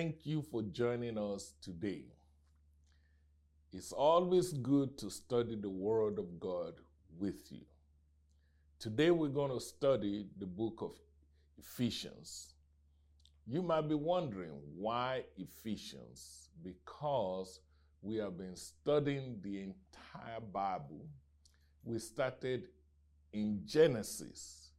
[0.00, 2.04] thank you for joining us today.
[3.70, 6.72] It's always good to study the Word of God
[7.18, 7.66] with you.
[8.78, 10.92] Today we're going to study the book of
[11.58, 12.54] Ephesians.
[13.46, 16.48] You might be wondering why Ephesians?
[16.64, 17.60] Because
[18.00, 21.04] we have been studying the entire Bible.
[21.84, 22.68] We started
[23.34, 24.70] in Genesis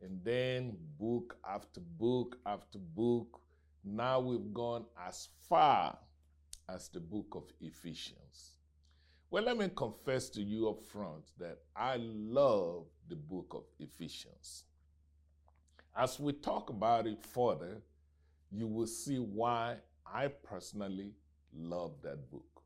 [0.00, 3.39] and then book after book after book.
[3.84, 5.96] Now we've gone as far
[6.68, 8.56] as the book of Ephesians.
[9.30, 14.64] Well, let me confess to you up front that I love the book of Ephesians.
[15.96, 17.82] As we talk about it further,
[18.50, 21.14] you will see why I personally
[21.54, 22.62] love that book.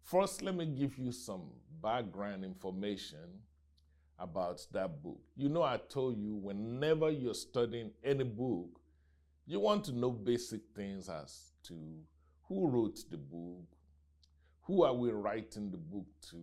[0.00, 1.50] First, let me give you some
[1.82, 3.40] background information
[4.18, 5.20] about that book.
[5.36, 8.80] You know, I told you whenever you're studying any book,
[9.46, 11.74] you want to know basic things as to
[12.48, 13.66] who wrote the book,
[14.62, 16.36] who are we writing the book to,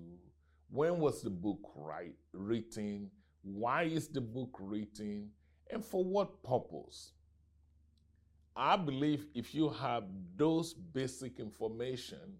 [0.70, 3.10] when was the book write, written,
[3.42, 5.30] why is the book written,
[5.72, 7.14] and for what purpose.
[8.56, 10.04] I believe if you have
[10.36, 12.38] those basic information,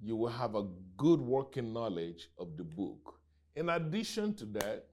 [0.00, 3.18] you will have a good working knowledge of the book.
[3.54, 4.84] In addition to that,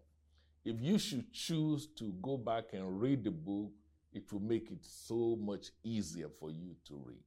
[0.63, 3.71] if you should choose to go back and read the book,
[4.13, 7.23] it will make it so much easier for you to read.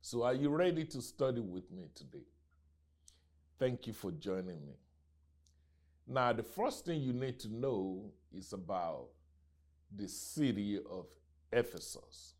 [0.00, 2.24] So, are you ready to study with me today?
[3.58, 4.74] Thank you for joining me.
[6.06, 9.08] Now, the first thing you need to know is about
[9.94, 11.06] the city of
[11.52, 12.34] Ephesus.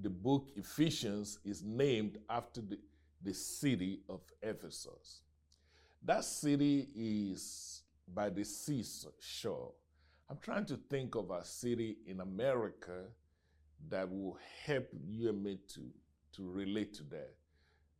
[0.00, 2.78] The book Ephesians is named after the,
[3.22, 5.20] the city of Ephesus.
[6.02, 9.72] That city is by the seashore.
[10.30, 13.04] I'm trying to think of a city in America
[13.88, 15.82] that will help you and me to,
[16.32, 17.34] to relate to that.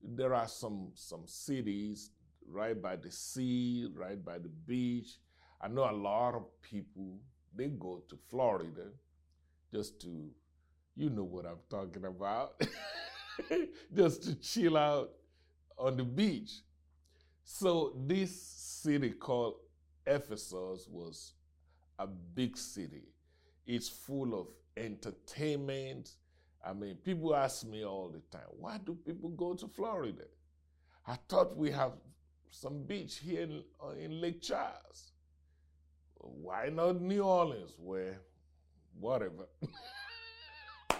[0.03, 2.11] There are some, some cities
[2.49, 5.19] right by the sea, right by the beach.
[5.61, 7.19] I know a lot of people,
[7.55, 8.89] they go to Florida
[9.73, 10.31] just to,
[10.97, 12.63] you know what I'm talking about,
[13.95, 15.11] just to chill out
[15.77, 16.53] on the beach.
[17.45, 19.57] So this city called
[20.07, 21.33] Ephesus was
[21.99, 23.09] a big city.
[23.66, 26.10] It's full of entertainment.
[26.65, 30.25] I mean, people ask me all the time, why do people go to Florida?
[31.06, 31.93] I thought we have
[32.50, 35.12] some beach here in, uh, in Lake Charles.
[36.15, 37.75] Why not New Orleans?
[37.78, 38.21] Where,
[38.99, 39.47] whatever.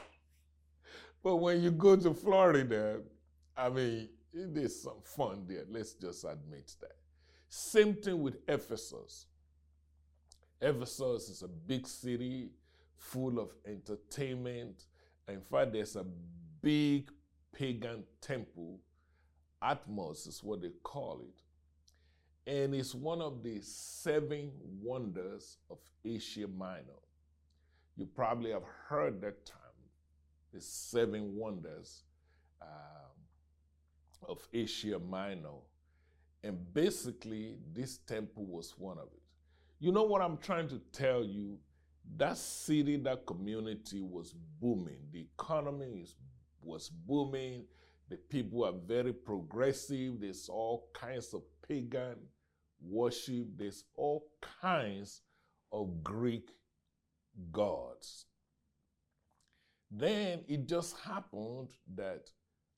[1.23, 3.01] but when you go to Florida,
[3.57, 5.65] I mean, there's some fun there.
[5.71, 6.97] Let's just admit that.
[7.49, 9.27] Same thing with Ephesus.
[10.61, 12.51] Ephesus is a big city
[12.97, 14.85] full of entertainment.
[15.29, 16.05] In fact, there's a
[16.63, 17.11] big
[17.53, 18.81] pagan temple.
[19.61, 22.51] Artemis is what they call it.
[22.51, 27.01] And it's one of the seven wonders of Asia Minor.
[27.97, 29.59] You probably have heard that term,
[30.53, 32.03] the seven wonders
[32.61, 32.69] um,
[34.29, 35.61] of Asia Minor.
[36.43, 39.24] And basically, this temple was one of it.
[39.85, 41.59] You know what I'm trying to tell you?
[42.17, 44.97] That city, that community was booming.
[45.13, 46.15] The economy is,
[46.63, 47.67] was booming.
[48.09, 50.21] The people are very progressive.
[50.21, 52.17] There's all kinds of pagan
[52.81, 53.49] worship.
[53.59, 54.25] There's all
[54.63, 55.21] kinds
[55.71, 56.49] of Greek
[57.53, 58.25] gods.
[59.91, 62.31] Then it just happened that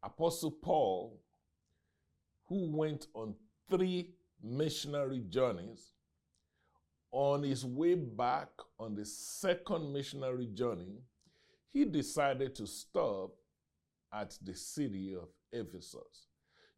[0.02, 1.22] Apostle Paul,
[2.48, 3.36] who went on
[3.70, 4.10] three
[4.42, 5.92] missionary journeys,
[7.12, 8.48] on his way back
[8.78, 11.00] on the second missionary journey,
[11.72, 13.34] he decided to stop
[14.12, 16.28] at the city of Ephesus.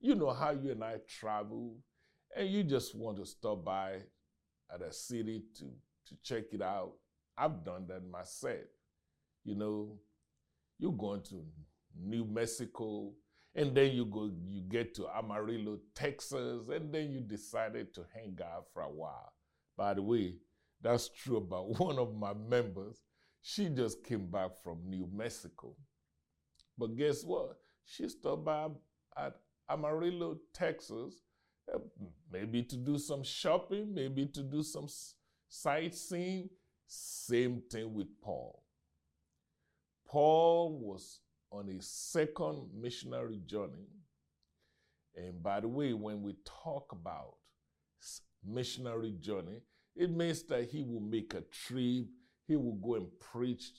[0.01, 1.77] You know how you and I travel,
[2.37, 3.99] and you just want to stop by
[4.73, 6.93] at a city to, to check it out.
[7.37, 8.67] I've done that myself.
[9.45, 9.99] You know,
[10.79, 11.45] you're going to
[12.01, 13.13] New Mexico,
[13.55, 18.39] and then you go, you get to Amarillo, Texas, and then you decided to hang
[18.43, 19.33] out for a while.
[19.79, 20.35] By the way,
[20.83, 23.01] that's true about one of my members.
[23.41, 25.77] She just came back from New Mexico.
[26.77, 27.57] But guess what?
[27.85, 28.69] She stopped by
[29.17, 29.37] at
[29.71, 31.23] Amarillo, Texas,
[31.73, 31.79] uh,
[32.31, 34.89] maybe to do some shopping, maybe to do some
[35.49, 36.51] sightseeing.
[36.87, 38.63] Same thing with Paul.
[40.07, 41.21] Paul was
[41.53, 43.87] on a second missionary journey.
[45.15, 47.35] And by the way, when we talk about
[48.45, 49.61] missionary journey,
[49.97, 52.07] it means that he will make a trip,
[52.47, 53.73] he will go and preach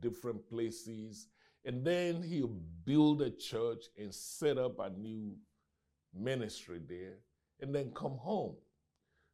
[0.00, 1.28] different places.
[1.64, 5.34] And then he'll build a church and set up a new
[6.12, 7.18] ministry there
[7.60, 8.56] and then come home.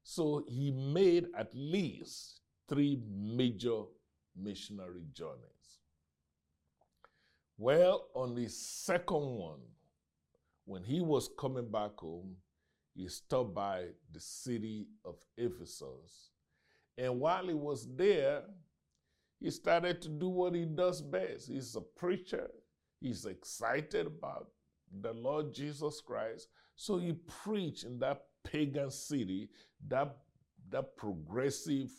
[0.04, 3.82] So he made at least three major
[4.36, 5.80] missionary journeys.
[7.56, 9.60] Well, on the second one,
[10.64, 12.36] when he was coming back home,
[12.98, 16.32] he stopped by the city of Ephesus.
[16.98, 18.42] And while he was there,
[19.38, 21.46] he started to do what he does best.
[21.46, 22.50] He's a preacher,
[23.00, 24.48] he's excited about
[25.00, 26.48] the Lord Jesus Christ.
[26.74, 29.48] So he preached in that pagan city,
[29.86, 30.16] that,
[30.70, 31.90] that progressive,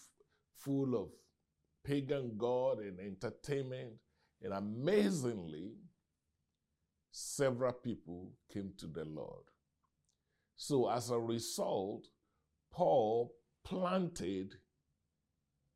[0.57, 1.07] full of
[1.85, 3.93] pagan God and entertainment.
[4.41, 5.75] And amazingly,
[7.11, 9.45] several people came to the Lord.
[10.61, 12.09] So as a result,
[12.69, 13.33] Paul
[13.63, 14.55] planted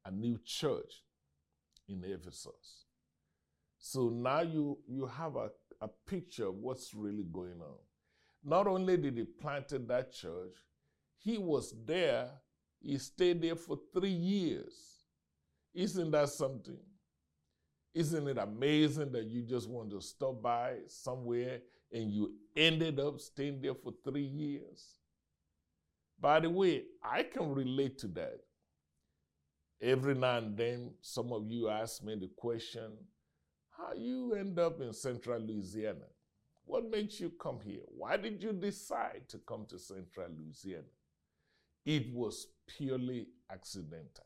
[0.03, 1.05] a new church
[1.87, 2.83] in Ephesus.
[3.77, 7.77] So now you, you have a, a picture of what's really going on.
[8.43, 10.57] Not only did he planted that church,
[11.17, 12.29] he was there,
[12.81, 14.73] he stayed there for three years.
[15.73, 16.79] Isn't that something?
[17.93, 21.61] Isn't it amazing that you just want to stop by somewhere
[21.93, 24.99] and you ended up staying there for three years?
[26.19, 28.39] By the way, I can relate to that.
[29.81, 32.91] Every now and then, some of you ask me the question
[33.77, 36.05] how you end up in central Louisiana?
[36.65, 37.81] What makes you come here?
[37.87, 40.83] Why did you decide to come to central Louisiana?
[41.85, 44.25] It was purely accidental.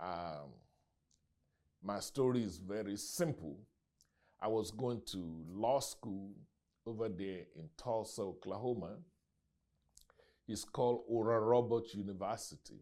[0.00, 0.52] Um,
[1.82, 3.58] my story is very simple.
[4.40, 6.32] I was going to law school
[6.86, 8.96] over there in Tulsa, Oklahoma.
[10.46, 12.80] It's called Oral Roberts University.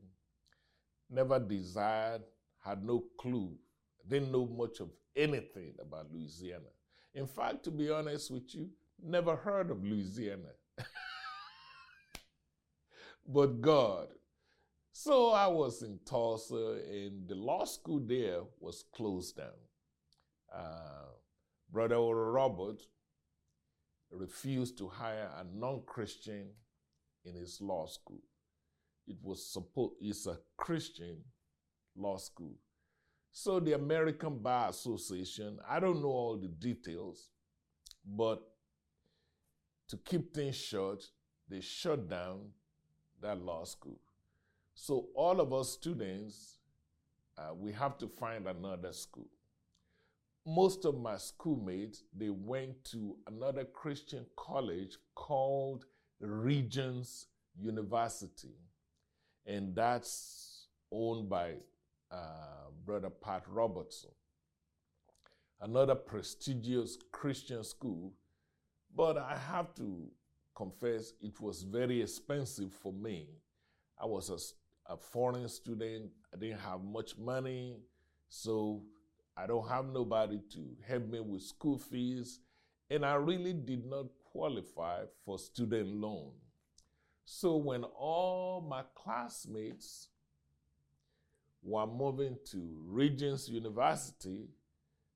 [1.08, 2.22] Never desired,
[2.64, 3.56] had no clue,
[4.08, 6.72] didn't know much of anything about Louisiana.
[7.14, 8.70] In fact, to be honest with you,
[9.02, 10.48] never heard of Louisiana.
[13.28, 14.08] but God
[14.92, 19.48] so I was in Tulsa, and the law school there was closed down.
[20.54, 21.08] Uh,
[21.72, 22.82] Brother Robert
[24.10, 26.48] refused to hire a non-Christian
[27.24, 28.20] in his law school.
[29.06, 31.16] It was supposed it's a Christian
[31.96, 32.54] law school.
[33.32, 37.30] So the American Bar Association, I don't know all the details,
[38.04, 38.42] but
[39.88, 41.02] to keep things short,
[41.48, 42.50] they shut down
[43.22, 43.98] that law school.
[44.74, 46.58] So all of us students,
[47.38, 49.28] uh, we have to find another school.
[50.44, 55.84] Most of my schoolmates, they went to another Christian college called
[56.20, 58.56] Regents University.
[59.46, 61.54] And that's owned by
[62.10, 64.10] uh, Brother Pat Robertson.
[65.60, 68.12] Another prestigious Christian school,
[68.96, 70.08] but I have to
[70.56, 73.28] confess it was very expensive for me.
[73.96, 74.38] I was a
[74.86, 76.10] a foreign student.
[76.34, 77.78] I didn't have much money,
[78.28, 78.82] so
[79.36, 82.40] I don't have nobody to help me with school fees,
[82.90, 86.32] and I really did not qualify for student loan.
[87.24, 90.08] So when all my classmates
[91.62, 94.48] were moving to Regents University,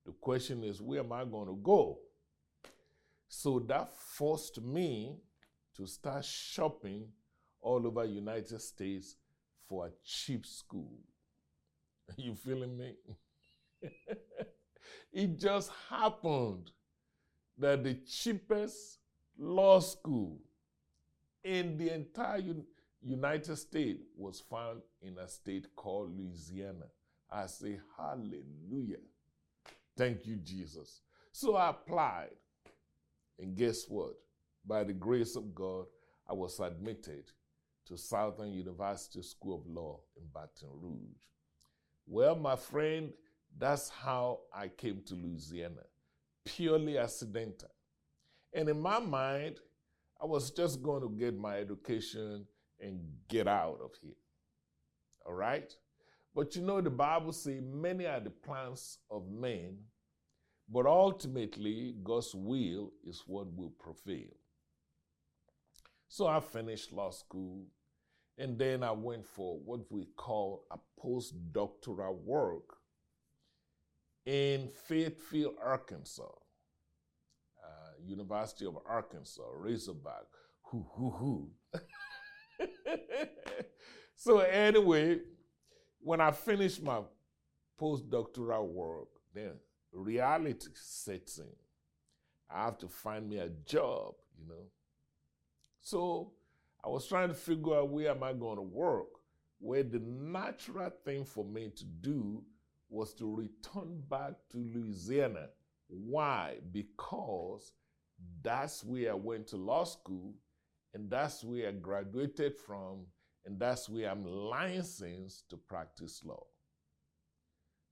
[0.05, 1.99] the question is, where am I going to go?
[3.29, 5.17] So that forced me
[5.77, 7.09] to start shopping
[7.61, 9.17] all over United States
[9.69, 11.01] for a cheap school.
[12.09, 12.95] Are You feeling me?
[15.13, 16.71] it just happened
[17.59, 18.99] that the cheapest
[19.39, 20.39] law school
[21.45, 22.43] in the entire
[23.03, 26.87] United States was found in a state called Louisiana.
[27.31, 28.99] I say, Hallelujah.
[29.97, 31.01] Thank you, Jesus.
[31.33, 32.31] So I applied.
[33.39, 34.15] And guess what?
[34.65, 35.87] By the grace of God,
[36.29, 37.31] I was admitted
[37.87, 41.23] to Southern University School of Law in Baton Rouge.
[42.07, 43.13] Well, my friend,
[43.59, 45.83] that's how I came to Louisiana,
[46.45, 47.71] purely accidental.
[48.53, 49.61] And in my mind,
[50.21, 52.47] I was just going to get my education
[52.81, 54.17] and get out of here.
[55.27, 55.75] All right?
[56.35, 59.79] But you know, the Bible says many are the plans of men,
[60.69, 64.33] but ultimately, God's will is what will prevail.
[66.09, 67.67] So I finished law school
[68.39, 72.77] and then I went for what we call a postdoctoral work
[74.27, 76.25] in Fayetteville, Arkansas,
[77.63, 80.25] uh, University of Arkansas, Razorback.
[80.63, 81.51] Hoo, hoo, hoo.
[84.17, 85.21] so, anyway,
[86.01, 87.01] when I finished my
[87.81, 89.53] postdoctoral work, then
[89.93, 91.47] reality sets in.
[92.51, 94.67] I have to find me a job, you know.
[95.83, 96.33] So
[96.85, 99.07] I was trying to figure out where am I going to work,
[99.59, 102.43] where the natural thing for me to do
[102.89, 105.49] was to return back to Louisiana.
[105.89, 106.59] Why?
[106.73, 107.73] Because
[108.43, 110.35] that's where I went to law school,
[110.95, 113.07] and that's where I graduated from,
[113.45, 116.45] and that's where I'm licensed to practice law.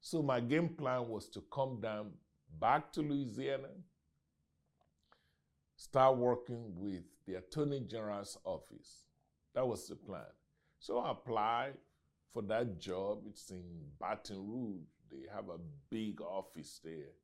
[0.01, 2.13] So my game plan was to come down
[2.61, 3.71] back to Louisiana,
[5.77, 9.05] start working with the Attorney General's office.
[9.55, 10.23] That was the plan.
[10.79, 11.75] So I applied
[12.35, 13.21] for that job.
[13.29, 13.63] It's in
[13.99, 14.89] Baton Rouge.
[15.11, 17.15] They have a big office there.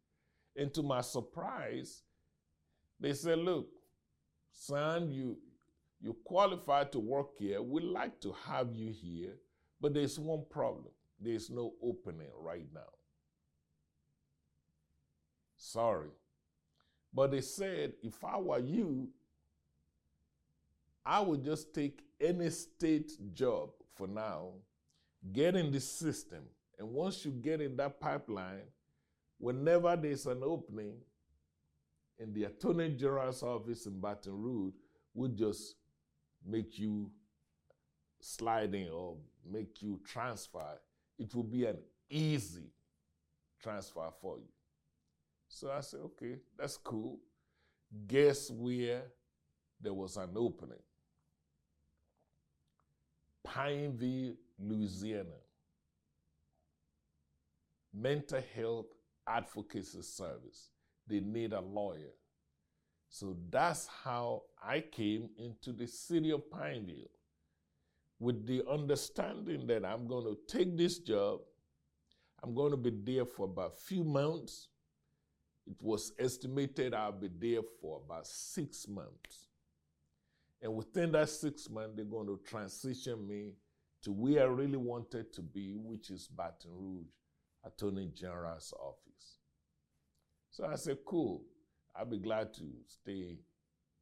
[0.57, 2.03] And to my surprise,
[3.01, 3.69] they said, look,
[4.53, 5.37] son, you
[6.03, 7.61] you qualified to work here.
[7.61, 9.35] We'd like to have you here,
[9.83, 10.95] but there's one problem.
[11.21, 12.81] There's no opening right now.
[15.59, 16.09] Sorry.
[17.13, 19.11] But they said, if I were you,
[21.05, 24.53] I would just take any state job for now,
[25.33, 26.43] get in the system,
[26.79, 28.63] and once you get in that pipeline,
[29.39, 30.95] whenever there's an opening
[32.19, 34.75] in the Attorney General's office in Baton Rouge,
[35.15, 35.75] we'll just
[36.47, 37.11] make you
[38.21, 39.17] sliding or
[39.51, 40.79] make you transfer.
[41.19, 42.71] It will be an easy
[43.63, 44.49] transfer for you.
[45.49, 47.19] So I said, okay, that's cool.
[48.07, 49.03] Guess where
[49.81, 50.79] there was an opening?
[53.43, 55.31] Pineville, Louisiana.
[57.93, 58.87] Mental Health
[59.27, 60.71] Advocacy Service.
[61.07, 62.15] They need a lawyer.
[63.09, 67.11] So that's how I came into the city of Pineville
[68.21, 71.41] with the understanding that I'm going to take this job.
[72.43, 74.69] I'm going to be there for about a few months.
[75.67, 79.49] It was estimated I'll be there for about six months.
[80.63, 83.55] And within that six months, they're going to transition me
[84.03, 87.13] to where I really wanted to be, which is Baton Rouge
[87.65, 89.37] Attorney General's office.
[90.51, 91.43] So I said, cool.
[91.95, 93.39] I'll be glad to stay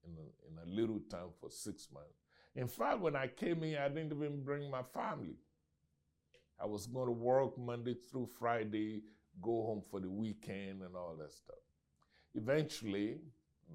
[0.05, 2.19] in a, in a little town for six months.
[2.55, 5.37] In fact, when I came here, I didn't even bring my family.
[6.61, 9.03] I was going to work Monday through Friday,
[9.41, 11.57] go home for the weekend, and all that stuff.
[12.35, 13.19] Eventually,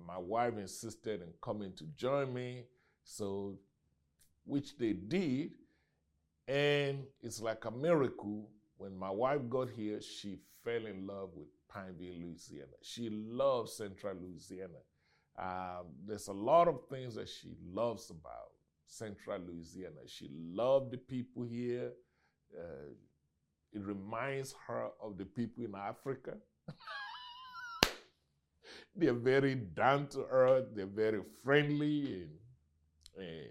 [0.06, 2.66] my wife insisted in coming to join me,
[3.04, 3.58] so
[4.46, 5.52] which they did,
[6.48, 8.50] and it's like a miracle.
[8.78, 12.74] When my wife got here, she fell in love with Pineville, Louisiana.
[12.82, 14.82] She loves Central Louisiana.
[15.38, 18.52] Um, there's a lot of things that she loves about
[18.86, 20.02] Central Louisiana.
[20.06, 21.92] She loved the people here.
[22.56, 22.94] Uh,
[23.72, 26.36] it reminds her of the people in Africa.
[28.96, 32.28] they're very down to earth, they're very friendly,
[33.18, 33.50] and, and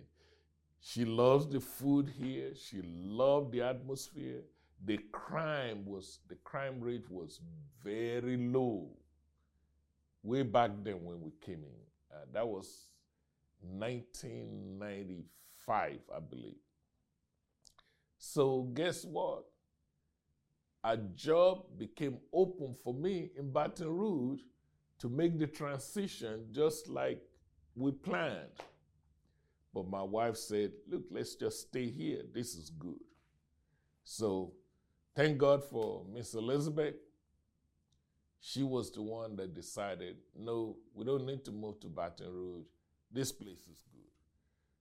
[0.82, 2.50] she loves the food here.
[2.54, 4.42] She loved the atmosphere
[4.84, 7.40] the crime was the crime rate was
[7.84, 8.88] very low
[10.22, 11.86] way back then when we came in.
[12.10, 12.88] Uh, that was
[13.60, 16.60] 1995, I believe.
[18.18, 19.44] So guess what?
[20.84, 24.40] A job became open for me in Baton Rouge
[24.98, 27.22] to make the transition just like
[27.76, 28.50] we planned.
[29.74, 32.22] But my wife said, look, let's just stay here.
[32.32, 33.00] This is good.
[34.04, 34.52] So
[35.14, 36.94] Thank God for Miss Elizabeth.
[38.40, 42.66] She was the one that decided, no, we don't need to move to Baton Rouge.
[43.10, 44.08] This place is good.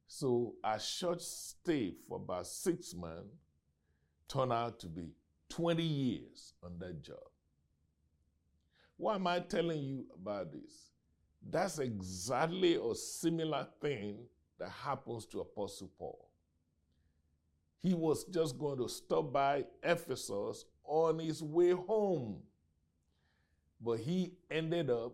[0.07, 3.35] So a short stay for about six months
[4.29, 5.09] turned out to be
[5.49, 7.17] 20 years on that job.
[8.95, 10.91] Why am I telling you about this?
[11.47, 14.19] That's exactly a similar thing
[14.61, 16.31] that happens to Apostle Paul
[17.81, 22.37] he was just going to stop by Ephesus on his way home.
[23.81, 25.13] But he ended up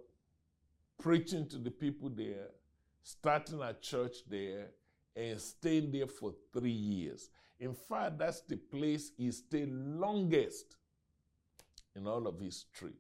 [1.01, 2.49] preaching to the people there,
[3.03, 4.67] starting a church there,
[5.15, 7.29] and staying there for three years.
[7.59, 10.75] In fact, that's the place he stayed longest
[11.95, 12.97] in all of his trip.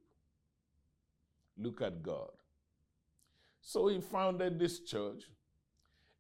[1.57, 2.31] Look at God.
[3.59, 5.23] So he founded this church.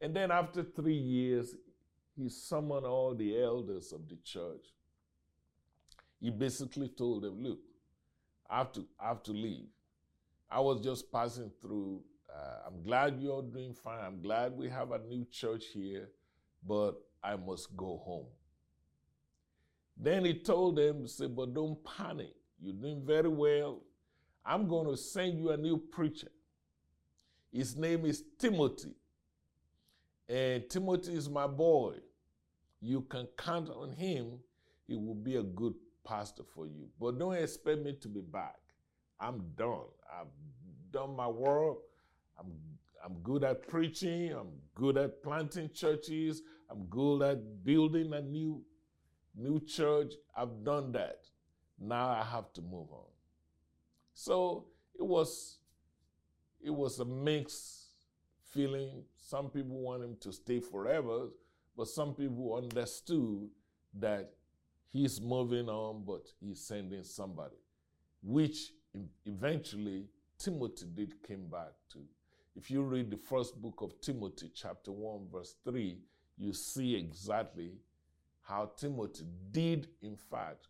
[0.01, 1.55] And then after three years,
[2.15, 4.65] he summoned all the elders of the church.
[6.19, 7.59] He basically told them, Look,
[8.49, 9.67] I have to, I have to leave.
[10.49, 12.01] I was just passing through.
[12.33, 13.99] Uh, I'm glad you're doing fine.
[14.03, 16.09] I'm glad we have a new church here,
[16.65, 18.27] but I must go home.
[19.95, 22.33] Then he told them, he said, but don't panic.
[22.61, 23.81] You're doing very well.
[24.45, 26.29] I'm going to send you a new preacher.
[27.51, 28.95] His name is Timothy.
[30.29, 31.95] And Timothy is my boy.
[32.81, 34.39] You can count on him.
[34.87, 35.73] He will be a good
[36.05, 36.87] pastor for you.
[36.99, 38.59] But don't expect me to be back.
[39.19, 39.87] I'm done.
[40.11, 40.27] I've
[40.91, 41.77] done my work.
[42.39, 42.51] I'm
[43.03, 44.33] I'm good at preaching.
[44.33, 46.41] I'm good at planting churches.
[46.69, 48.63] I'm good at building a new
[49.35, 50.13] new church.
[50.35, 51.19] I've done that.
[51.79, 53.11] Now I have to move on.
[54.13, 54.65] So
[54.95, 55.59] it was
[56.61, 57.91] it was a mixed
[58.51, 59.03] feeling.
[59.27, 61.27] Some people want him to stay forever,
[61.75, 63.49] but some people understood
[63.99, 64.31] that
[64.89, 67.57] he's moving on, but he's sending somebody,
[68.23, 68.71] which
[69.25, 70.05] eventually
[70.39, 71.99] Timothy did came back to.
[72.55, 75.97] If you read the first book of Timothy, chapter 1, verse 3,
[76.37, 77.73] you see exactly
[78.43, 80.69] how Timothy did, in fact,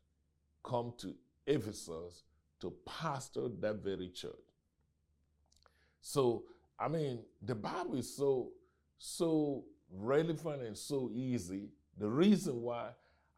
[0.63, 1.13] come to
[1.45, 2.23] Ephesus
[2.61, 4.31] to pastor that very church.
[6.01, 6.45] So,
[6.79, 8.51] I mean, the Bible is so,
[8.97, 11.69] so relevant and so easy.
[11.97, 12.89] The reason why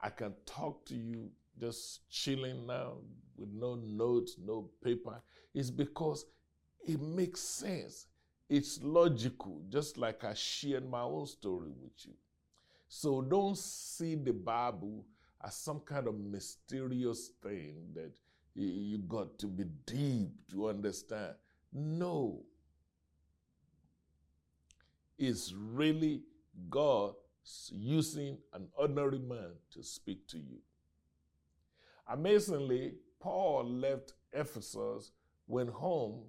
[0.01, 1.29] I can talk to you
[1.59, 2.97] just chilling now
[3.37, 5.21] with no notes, no paper,
[5.53, 6.25] is because
[6.85, 8.07] it makes sense.
[8.49, 12.13] It's logical, just like I shared my own story with you.
[12.87, 15.05] So don't see the Bible
[15.45, 18.11] as some kind of mysterious thing that
[18.55, 21.35] you got to be deep to understand.
[21.71, 22.43] No.
[25.19, 26.21] It's really
[26.69, 27.13] God
[27.71, 30.59] using an ordinary man to speak to you.
[32.07, 35.11] Amazingly, Paul left Ephesus,
[35.45, 36.23] went home,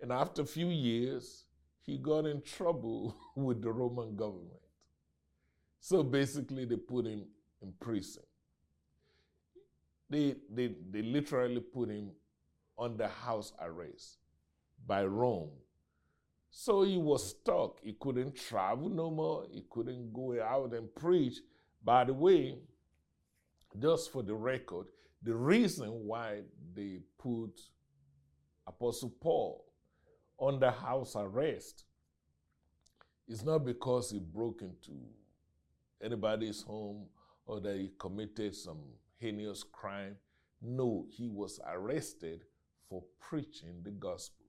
[0.00, 1.44] and after a few years,
[1.82, 4.62] he got in trouble with the Roman government.
[5.78, 7.24] So basically, they put him
[7.60, 8.22] in prison.
[10.08, 12.10] They, they, they literally put him
[12.78, 14.18] under house arrest
[14.86, 15.50] by Rome.
[16.50, 17.80] So he was stuck.
[17.82, 19.46] He couldn't travel no more.
[19.50, 21.38] He couldn't go out and preach.
[21.82, 22.58] By the way,
[23.78, 24.86] just for the record,
[25.22, 26.40] the reason why
[26.74, 27.60] they put
[28.66, 29.64] Apostle Paul
[30.40, 31.84] under house arrest
[33.28, 34.98] is not because he broke into
[36.02, 37.06] anybody's home
[37.46, 38.80] or that he committed some
[39.18, 40.16] heinous crime.
[40.62, 42.42] No, he was arrested
[42.88, 44.39] for preaching the gospel.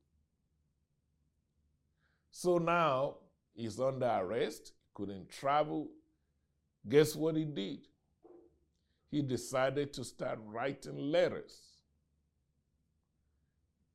[2.32, 3.17] So now
[3.54, 5.89] he's under arrest, couldn't travel.
[6.88, 7.88] Guess what he did?
[9.10, 11.58] He decided to start writing letters.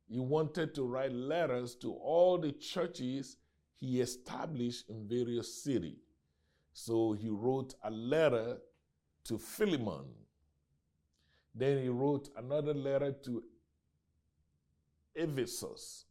[0.09, 3.39] He wanted to write letters to all the churches
[3.75, 5.99] he established in various cities.
[6.73, 8.59] So he wrote a letter
[9.25, 10.05] to Philemon.
[11.55, 13.43] Then he wrote another letter to
[15.15, 16.06] Ephesus.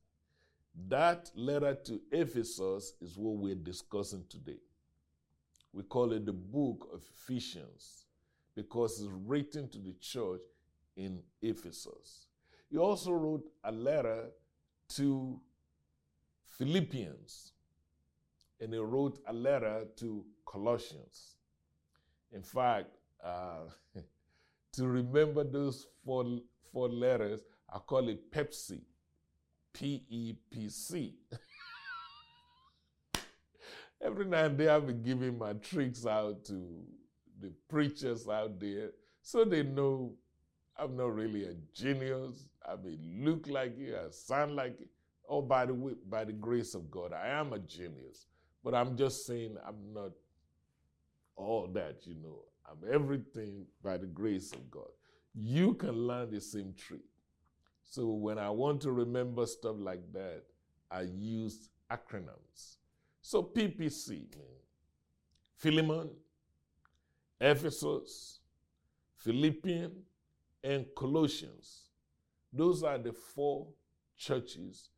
[0.87, 4.59] That letter to Ephesus is what we're discussing today.
[5.71, 8.05] We call it the book of Ephesians
[8.55, 10.41] because it's written to the church
[10.95, 12.27] in Ephesus.
[12.69, 14.25] He also wrote a letter
[14.89, 15.39] to
[16.57, 17.51] Philippians
[18.59, 21.35] and he wrote a letter to Colossians.
[22.31, 22.89] In fact,
[23.23, 23.69] uh,
[24.73, 26.25] to remember those four,
[26.71, 27.41] four letters,
[27.73, 28.81] I call it Pepsi,
[29.75, 31.15] P E P C.
[34.01, 36.83] Every now and then I've been giving my tricks out to
[37.41, 40.13] the preachers out there so they know
[40.77, 42.45] I'm not really a genius.
[42.65, 44.87] I may look like it, I sound like it.
[45.27, 48.27] Oh, by the way, by the grace of God, I am a genius.
[48.63, 50.11] But I'm just saying I'm not
[51.35, 52.43] all that, you know.
[52.69, 54.89] I'm everything by the grace of God.
[55.33, 57.01] You can learn the same trick.
[57.89, 60.43] So when I want to remember stuff like that,
[60.91, 62.77] I use acronyms.
[63.21, 64.33] So PPC, means
[65.55, 66.09] Philemon,
[67.39, 68.39] Ephesus,
[69.15, 69.91] Philippian,
[70.63, 71.89] and Colossians.
[72.51, 73.67] Those are the four
[74.17, 74.89] churches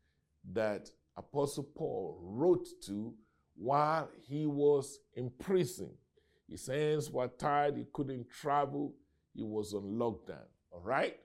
[0.54, 3.14] that Apostle Paul wrote to
[3.56, 5.90] while he was in prison.
[6.50, 8.94] His hands were tied, he couldn't travel,
[9.34, 10.46] he was on lockdown.
[10.72, 11.18] All right?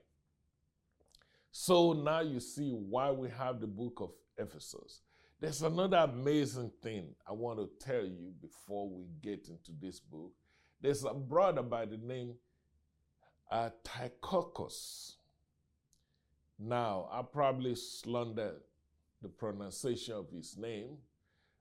[1.55, 5.01] So now you see why we have the book of Ephesus.
[5.39, 10.31] There's another amazing thing I want to tell you before we get into this book.
[10.81, 12.33] There's a brother by the name
[13.51, 13.69] uh.
[16.57, 18.61] Now, I probably slandered
[19.21, 20.97] the pronunciation of his name,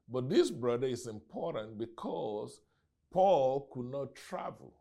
[0.08, 2.62] but this brother is important because
[3.10, 4.72] Paul could not travel.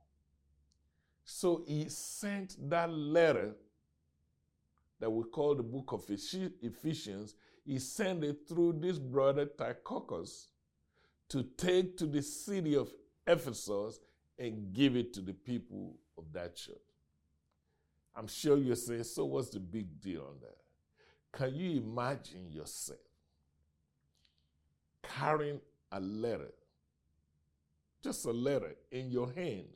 [1.25, 3.55] So he sent that letter
[5.01, 7.35] that we call the book of Ephesians,
[7.65, 10.47] he sent it through this brother Tychicus
[11.29, 12.93] to take to the city of
[13.25, 13.99] Ephesus
[14.37, 16.75] and give it to the people of that church.
[18.15, 20.57] I'm sure you're saying, so what's the big deal on that?
[21.31, 22.99] Can you imagine yourself
[25.01, 25.59] carrying
[25.91, 26.51] a letter,
[28.03, 29.67] just a letter in your hand,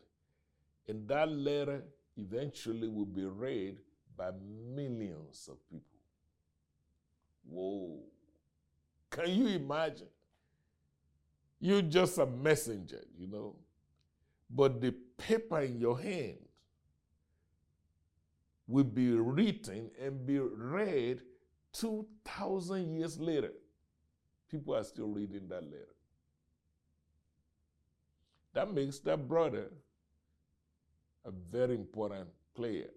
[0.87, 1.83] and that letter
[2.17, 3.77] eventually will be read
[4.17, 4.31] by
[4.75, 5.99] millions of people?
[7.47, 7.99] Whoa.
[9.09, 10.07] Can you imagine?
[11.59, 13.55] You're just a messenger, you know.
[14.49, 16.37] But the paper in your hand
[18.67, 21.21] will be written and be read
[21.73, 23.51] 2,000 years later.
[24.49, 25.95] People are still reading that letter.
[28.53, 29.71] That makes that brother
[31.25, 32.89] a very important player.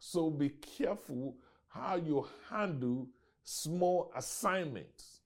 [0.00, 1.36] So be careful
[1.68, 3.06] how you handle
[3.44, 5.20] small assignments.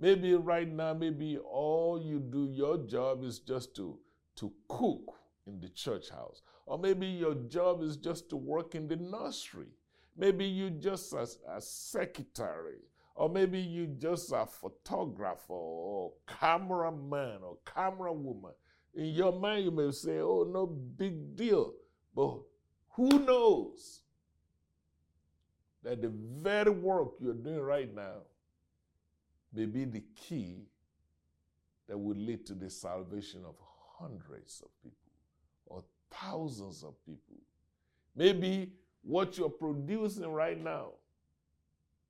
[0.00, 3.98] Maybe right now, maybe all you do, your job is just to,
[4.36, 5.14] to cook
[5.46, 6.42] in the church house.
[6.66, 9.72] Or maybe your job is just to work in the nursery.
[10.16, 12.80] Maybe you just as a secretary.
[13.14, 18.52] Or maybe you just a photographer or cameraman or camera woman.
[18.94, 21.72] In your mind, you may say, oh, no big deal.
[22.14, 22.40] But
[22.98, 24.00] who knows
[25.84, 28.22] that the very work you're doing right now
[29.54, 30.66] may be the key
[31.86, 33.54] that will lead to the salvation of
[34.00, 35.12] hundreds of people
[35.66, 37.36] or thousands of people.
[38.16, 40.88] Maybe what you're producing right now,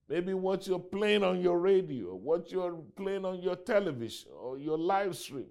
[0.08, 4.78] maybe what you're playing on your radio, what you're playing on your television or your
[4.78, 5.50] live stream,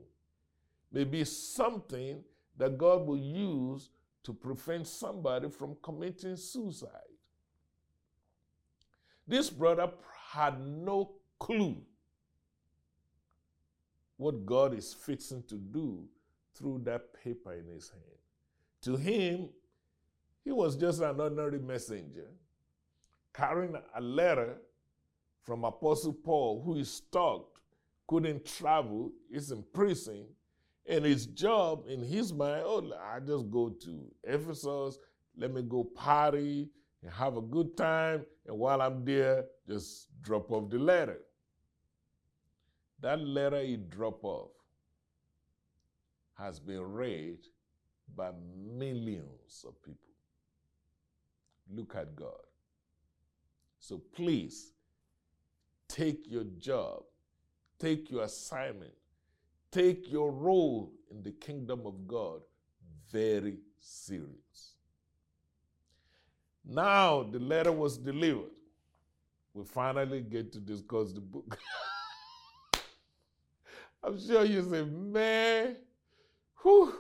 [0.92, 2.24] may be something
[2.58, 3.90] that God will use
[4.28, 6.90] to prevent somebody from committing suicide.
[9.26, 9.90] This brother
[10.32, 11.78] had no clue
[14.18, 16.04] what God is fixing to do
[16.54, 18.04] through that paper in his hand.
[18.82, 19.48] To him,
[20.44, 22.28] he was just an ordinary messenger
[23.34, 24.58] carrying a letter
[25.42, 27.46] from Apostle Paul, who is stuck,
[28.08, 30.26] couldn't travel, is in prison,
[30.88, 34.98] and his job in his mind, oh, I just go to Ephesus,
[35.38, 36.70] let me go party,
[37.02, 41.20] and have a good time, and while I'm there, just drop off the letter.
[43.02, 44.52] That letter he dropped off
[46.38, 47.38] has been read
[48.16, 50.00] by millions of people.
[51.70, 52.32] Look at God.
[53.80, 54.74] So please
[55.88, 57.04] take your job,
[57.80, 58.94] take your assignment,
[59.78, 62.42] take your role in the kingdom of God
[63.12, 64.76] very serious.
[66.66, 68.58] Now the letter was delivered.
[69.54, 71.60] We finally get to discuss the book.
[74.04, 75.78] I'm sure you say, man,
[76.64, 76.94] whew,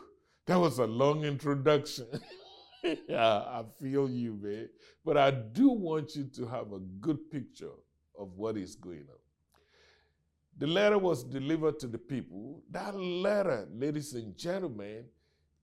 [0.45, 2.07] that was a long introduction.
[3.09, 4.69] yeah, I feel you, man.
[5.03, 7.75] But I do want you to have a good picture
[8.19, 9.16] of what is going on.
[10.59, 12.63] The letter was delivered to the people.
[12.71, 15.05] That letter, ladies and gentlemen,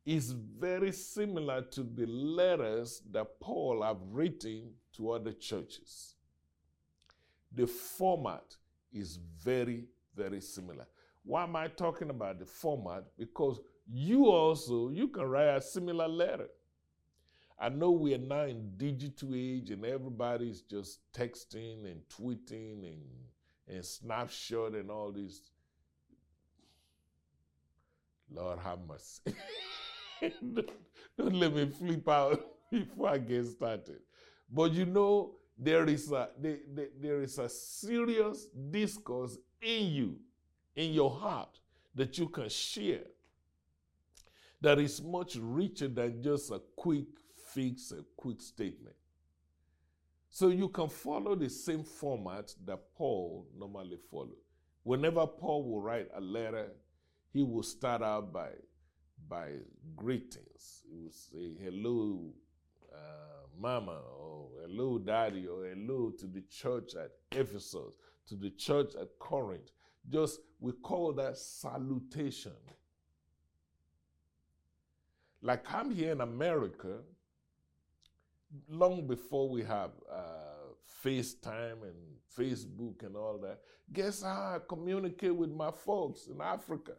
[0.07, 6.15] is very similar to the letters that Paul have written to other churches.
[7.53, 8.57] The format
[8.93, 10.87] is very, very similar.
[11.25, 13.05] Why am I talking about the format?
[13.19, 16.49] Because you also you can write a similar letter.
[17.59, 23.03] I know we are now in digital age and everybody's just texting and tweeting and
[23.69, 25.41] and snapshot and all this.
[28.31, 29.37] Lord have mercy.
[30.55, 30.71] don't,
[31.17, 34.01] don't let me flip out before I get started.
[34.51, 36.59] But you know, there is a there,
[37.01, 40.17] there is a serious discourse in you,
[40.75, 41.59] in your heart,
[41.95, 43.05] that you can share.
[44.61, 47.07] That is much richer than just a quick
[47.53, 48.97] fix, a quick statement.
[50.35, 54.35] So you can follow the same format that Paul normally follow.
[54.83, 56.73] Whenever Paul will write a letter,
[57.33, 58.49] he will start out by
[59.29, 59.53] by
[59.95, 60.83] greetings.
[60.91, 62.33] He will say, hello,
[62.93, 67.95] uh, mama, or hello, daddy, or hello to the church at Ephesus,
[68.27, 69.71] to the church at Corinth.
[70.11, 72.59] Just, we call that salutation.
[75.43, 77.03] Like I'm here in America,
[78.69, 80.73] long before we have uh,
[81.05, 81.95] FaceTime and
[82.37, 83.61] Facebook and all that,
[83.93, 86.93] guess how I communicate with my folks in Africa?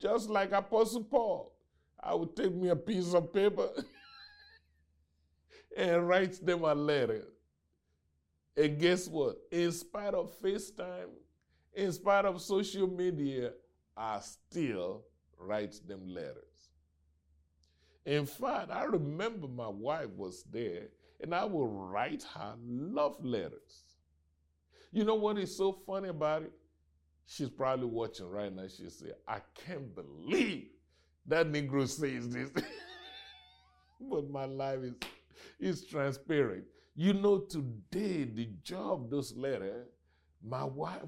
[0.00, 1.52] Just like Apostle Paul.
[2.02, 3.68] I would take me a piece of paper
[5.76, 7.26] and write them a letter.
[8.56, 9.36] And guess what?
[9.52, 11.10] In spite of FaceTime,
[11.74, 13.52] in spite of social media,
[13.96, 15.04] I still
[15.38, 16.49] write them letters.
[18.10, 20.88] In fact, I remember my wife was there
[21.20, 23.84] and I would write her love letters.
[24.90, 26.52] You know what is so funny about it?
[27.26, 28.66] She's probably watching right now.
[28.66, 30.70] She'll say, I can't believe
[31.26, 32.50] that Negro says this.
[34.00, 34.94] but my life is,
[35.60, 36.64] is transparent.
[36.96, 39.86] You know, today, the job those letters,
[40.44, 40.98] my wife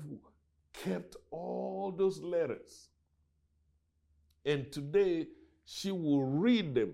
[0.72, 2.90] kept all those letters.
[4.46, 5.26] And today,
[5.64, 6.92] she will read them.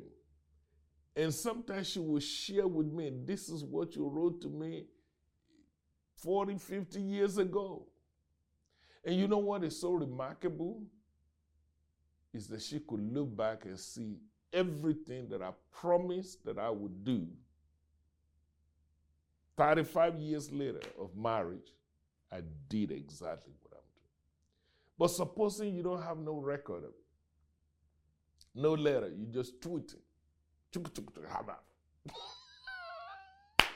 [1.16, 4.84] And sometimes she will share with me, this is what you wrote to me
[6.16, 7.86] 40, 50 years ago.
[9.04, 10.82] And you know what is so remarkable?
[12.32, 14.18] Is that she could look back and see
[14.52, 17.26] everything that I promised that I would do
[19.58, 21.74] 35 years later of marriage,
[22.30, 24.08] I did exactly what I'm doing.
[24.96, 26.92] But supposing you don't have no record of
[28.58, 29.60] no letter, you just
[31.40, 31.64] about?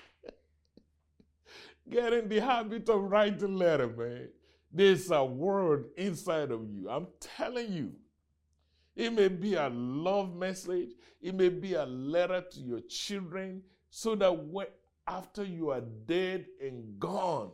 [1.90, 4.28] Get in the habit of writing letter, man.
[4.72, 6.88] There's a word inside of you.
[6.88, 7.92] I'm telling you.
[8.94, 10.90] It may be a love message.
[11.20, 14.66] It may be a letter to your children so that when,
[15.06, 17.52] after you are dead and gone,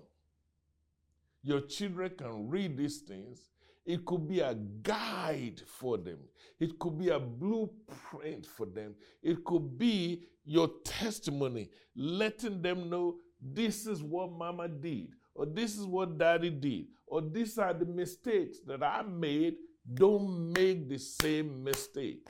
[1.43, 3.41] your children can read these things.
[3.89, 6.19] It could be a guide for them.
[6.61, 8.95] It could be a blueprint for them.
[9.23, 15.75] It could be your testimony, letting them know this is what mama did, or this
[15.79, 19.55] is what daddy did, or these are the mistakes that I made.
[19.95, 22.29] Don't make the same mistake.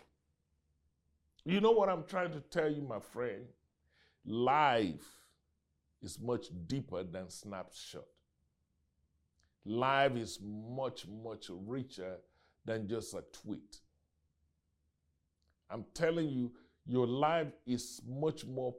[1.44, 3.46] You know what I'm trying to tell you, my friend?
[4.24, 5.08] Life
[6.02, 8.04] is much deeper than snapshot.
[9.68, 12.16] Life is much, much richer
[12.64, 13.80] than just a tweet.
[15.68, 16.52] I'm telling you,
[16.86, 18.74] your life is much more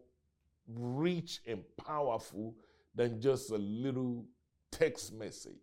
[0.67, 2.55] rich and powerful
[2.95, 4.25] than just a little
[4.71, 5.53] text message.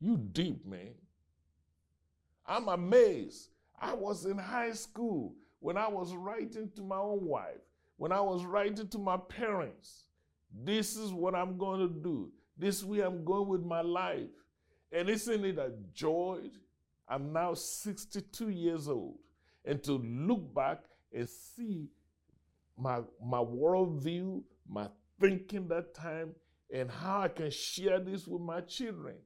[0.00, 0.94] You deep, man.
[2.46, 3.50] I'm amazed.
[3.78, 7.60] I was in high school when I was writing to my own wife,
[7.98, 10.04] when I was writing to my parents.
[10.64, 12.32] This is what I'm going to do.
[12.62, 14.30] This way I'm going with my life.
[14.92, 16.42] And isn't it a joy?
[17.08, 19.18] I'm now 62 years old.
[19.64, 20.78] And to look back
[21.12, 21.88] and see
[22.78, 24.86] my, my worldview, my
[25.20, 26.36] thinking that time,
[26.72, 29.16] and how I can share this with my children.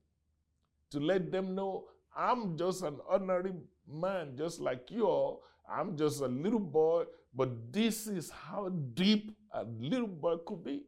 [0.92, 3.52] To let them know I'm just an ordinary
[3.86, 5.42] man, just like you all.
[5.70, 10.84] I'm just a little boy, but this is how deep a little boy could be.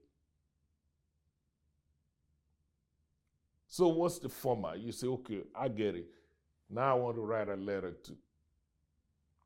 [3.78, 4.80] So, what's the format?
[4.80, 6.06] You say, okay, I get it.
[6.68, 8.16] Now I want to write a letter to.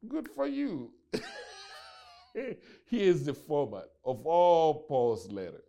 [0.08, 0.90] Good for you.
[2.86, 5.62] Here's the format of all Paul's letter.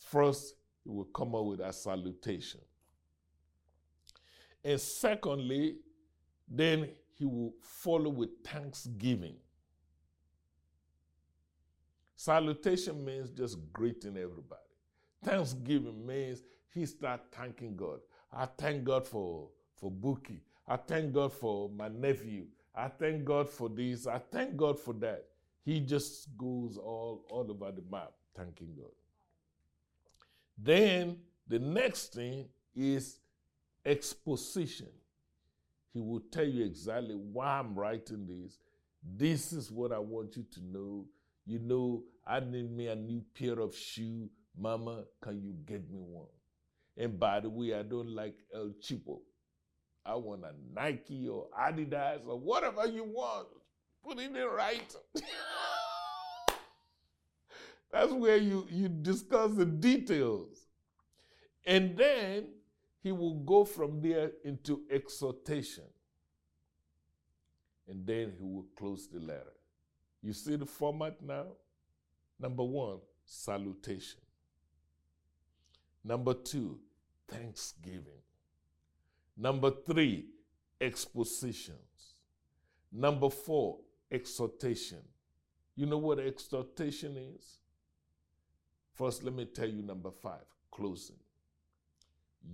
[0.00, 2.60] First, he will come up with a salutation.
[4.64, 5.76] And secondly,
[6.48, 9.36] then he will follow with thanksgiving.
[12.16, 14.71] Salutation means just greeting everybody.
[15.24, 18.00] Thanksgiving means he start thanking God.
[18.32, 20.40] I thank God for, for Buki.
[20.66, 22.46] I thank God for my nephew.
[22.74, 24.06] I thank God for this.
[24.06, 25.26] I thank God for that.
[25.64, 28.90] He just goes all, all over the map thanking God.
[30.56, 33.18] Then the next thing is
[33.84, 34.88] exposition.
[35.92, 38.58] He will tell you exactly why I'm writing this.
[39.16, 41.04] This is what I want you to know.
[41.44, 44.30] You know, I need me a new pair of shoe.
[44.58, 46.26] Mama, can you get me one?
[46.96, 49.20] And by the way, I don't like El Cheapo.
[50.04, 53.48] I want a Nike or Adidas or whatever you want.
[54.04, 54.94] Put it in right.
[57.92, 60.66] That's where you, you discuss the details.
[61.64, 62.46] And then
[63.02, 65.84] he will go from there into exhortation.
[67.88, 69.52] And then he will close the letter.
[70.22, 71.46] You see the format now?
[72.40, 74.20] Number one, salutation.
[76.04, 76.78] Number two,
[77.28, 78.22] thanksgiving.
[79.36, 80.26] Number three,
[80.80, 82.16] expositions.
[82.90, 83.78] Number four,
[84.10, 84.98] exhortation.
[85.76, 87.58] You know what exhortation is?
[88.92, 91.16] First, let me tell you number five, closing.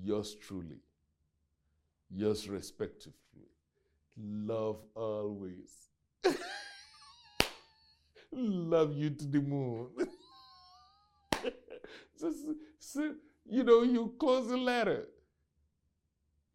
[0.03, 0.81] Yours truly,
[2.11, 3.49] yours respectively.
[4.17, 5.89] love always.
[8.33, 9.89] love you to the moon.
[12.21, 12.37] Just,
[12.79, 13.15] so,
[13.49, 15.09] you know, you close the letter.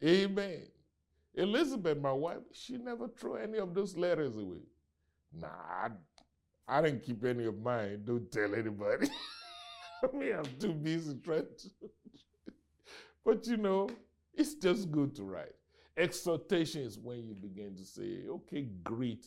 [0.02, 0.62] Amen.
[1.34, 4.62] Elizabeth, my wife, she never threw any of those letters away.
[5.32, 5.88] Nah, I,
[6.68, 8.02] I didn't keep any of mine.
[8.04, 9.08] Don't tell anybody.
[10.02, 11.68] I mean, I'm too busy trying to.
[13.24, 13.88] but you know,
[14.34, 15.54] it's just good to write.
[15.96, 19.26] Exhortation is when you begin to say, okay, greet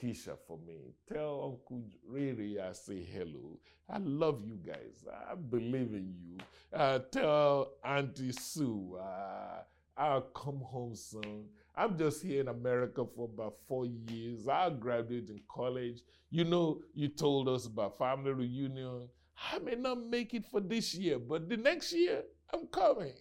[0.00, 0.94] Keisha for me.
[1.12, 3.58] Tell Uncle Riri I say hello.
[3.88, 5.04] I love you guys.
[5.30, 6.38] I believe in you.
[6.72, 9.62] Uh, tell Auntie Sue uh,
[9.96, 11.46] I'll come home soon.
[11.74, 14.46] I'm just here in America for about four years.
[14.46, 16.00] I'll graduate in college.
[16.30, 19.08] You know, you told us about family reunion.
[19.52, 23.12] I may not make it for this year, but the next year, I'm coming.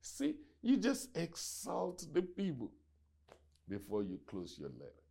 [0.00, 2.70] See, you just exalt the people
[3.68, 5.03] before you close your letter.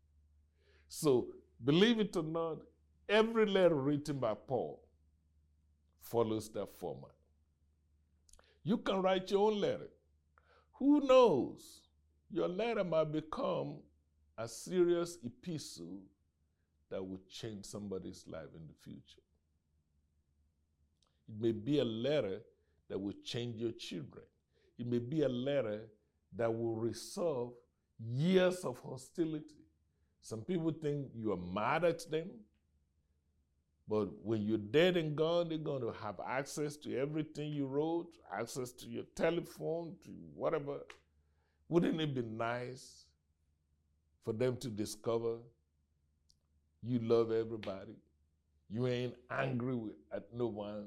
[0.96, 1.30] So,
[1.64, 2.60] believe it or not,
[3.10, 4.80] every letter written by Paul
[6.00, 7.16] follows that format.
[8.64, 9.90] You can write your own letter.
[10.74, 11.82] Who knows?
[12.30, 13.78] Your letter might become
[14.38, 15.98] a serious epistle
[16.92, 19.24] that will change somebody's life in the future.
[21.28, 22.42] It may be a letter
[22.88, 24.26] that will change your children.
[24.78, 25.90] It may be a letter
[26.36, 27.54] that will resolve
[28.00, 29.63] years of hostility.
[30.24, 32.30] Some people think you are mad at them,
[33.90, 38.08] but when you're dead and gone, they're going to have access to everything you wrote,
[38.34, 40.80] access to your telephone, to whatever.
[41.68, 43.04] Wouldn't it be nice
[44.24, 45.36] for them to discover
[46.82, 47.98] you love everybody?
[48.70, 50.86] You ain't angry with, at no one.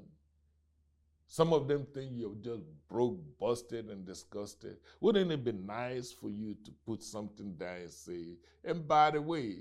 [1.27, 4.77] Some of them think you're just broke, busted, and disgusted.
[5.01, 9.21] Wouldn't it be nice for you to put something down and say, and by the
[9.21, 9.59] way,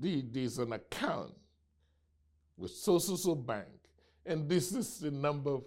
[0.00, 1.34] there's an account
[2.56, 3.68] with so so so bank,
[4.24, 5.58] and this is the number,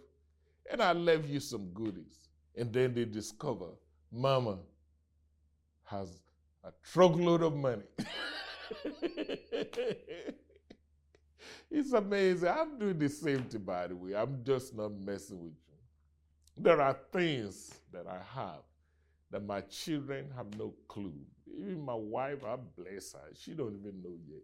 [0.69, 2.29] and I left you some goodies.
[2.55, 3.67] And then they discover
[4.11, 4.57] Mama
[5.85, 6.21] has
[6.63, 7.83] a truckload of money.
[11.71, 12.49] it's amazing.
[12.49, 14.13] I'm doing the same thing, by the way.
[14.13, 15.77] I'm just not messing with you.
[16.57, 18.61] There are things that I have
[19.31, 21.13] that my children have no clue.
[21.57, 24.43] Even my wife, I bless her, she don't even know yet.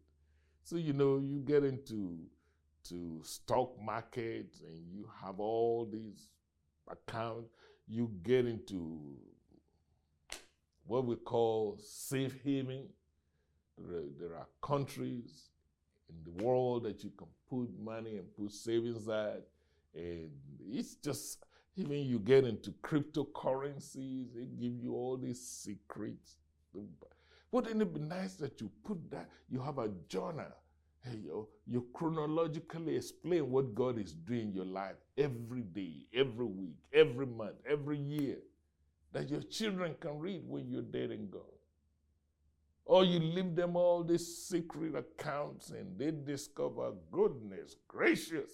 [0.63, 2.17] So you know, you get into
[2.89, 6.29] to stock market and you have all these
[6.89, 7.49] accounts,
[7.87, 9.17] you get into
[10.85, 12.87] what we call safe haven.
[13.77, 15.49] There, there are countries
[16.09, 19.47] in the world that you can put money and put savings at,
[19.93, 20.29] and
[20.69, 21.43] it's just
[21.75, 26.37] even you get into cryptocurrencies, they give you all these secrets.
[27.51, 30.53] Wouldn't it be nice that you put that, you have a journal
[31.09, 36.45] Hey, yo, you chronologically explain what God is doing in your life every day, every
[36.45, 38.39] week, every month, every year,
[39.13, 41.41] that your children can read when you're dead and gone.
[42.88, 48.50] Or you leave them all these secret accounts and they discover goodness gracious.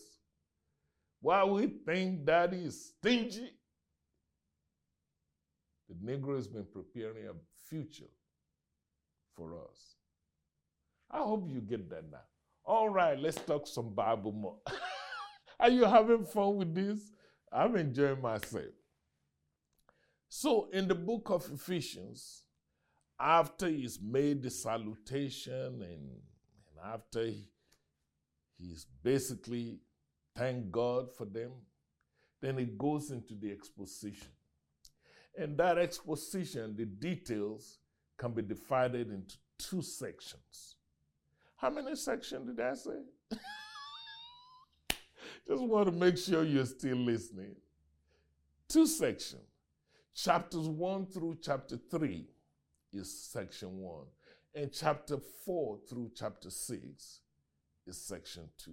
[1.22, 3.52] Why we think daddy is stingy?
[5.88, 7.34] The Negro has been preparing a
[7.70, 8.10] future
[9.36, 9.98] for us.
[11.12, 12.18] I hope you get that now.
[12.66, 14.58] All right, let's talk some Bible more.
[15.60, 17.00] Are you having fun with this?
[17.52, 18.66] I'm enjoying myself.
[20.28, 22.43] So, in the book of Ephesians,
[23.20, 27.50] after he's made the salutation and, and after he,
[28.58, 29.80] he's basically
[30.36, 31.52] thank God for them,
[32.42, 34.28] then it goes into the exposition.
[35.38, 37.80] And that exposition, the details,
[38.18, 40.76] can be divided into two sections.
[41.56, 43.00] How many sections did I say?
[45.48, 47.56] Just want to make sure you're still listening.
[48.68, 49.42] Two sections.
[50.16, 52.28] Chapters 1 through chapter 3
[52.94, 54.04] is section 1.
[54.56, 57.20] And chapter 4 through chapter 6
[57.88, 58.72] is section 2.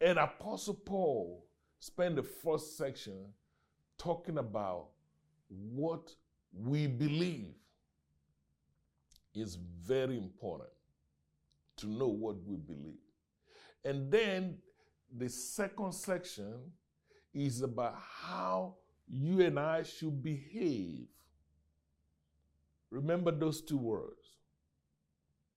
[0.00, 1.46] And Apostle Paul
[1.78, 3.32] spent the first section
[3.98, 4.88] talking about
[5.48, 6.14] what
[6.52, 7.54] we believe
[9.34, 10.70] is very important
[11.76, 12.98] to know what we believe.
[13.84, 14.58] And then
[15.16, 16.54] the second section
[17.32, 18.76] is about how
[19.06, 21.06] you and I should behave.
[22.90, 24.36] Remember those two words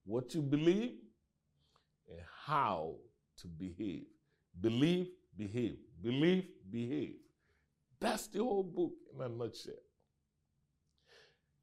[0.06, 0.94] what you believe
[2.10, 2.96] and how
[3.38, 4.06] to behave.
[4.60, 5.08] Believe,
[5.38, 5.78] behave.
[6.02, 7.16] Believe, behave.
[8.00, 9.74] That's the whole book in a nutshell.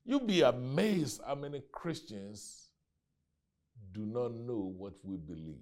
[0.04, 2.68] You'll be amazed how many Christians
[3.92, 5.56] do not know what we believe.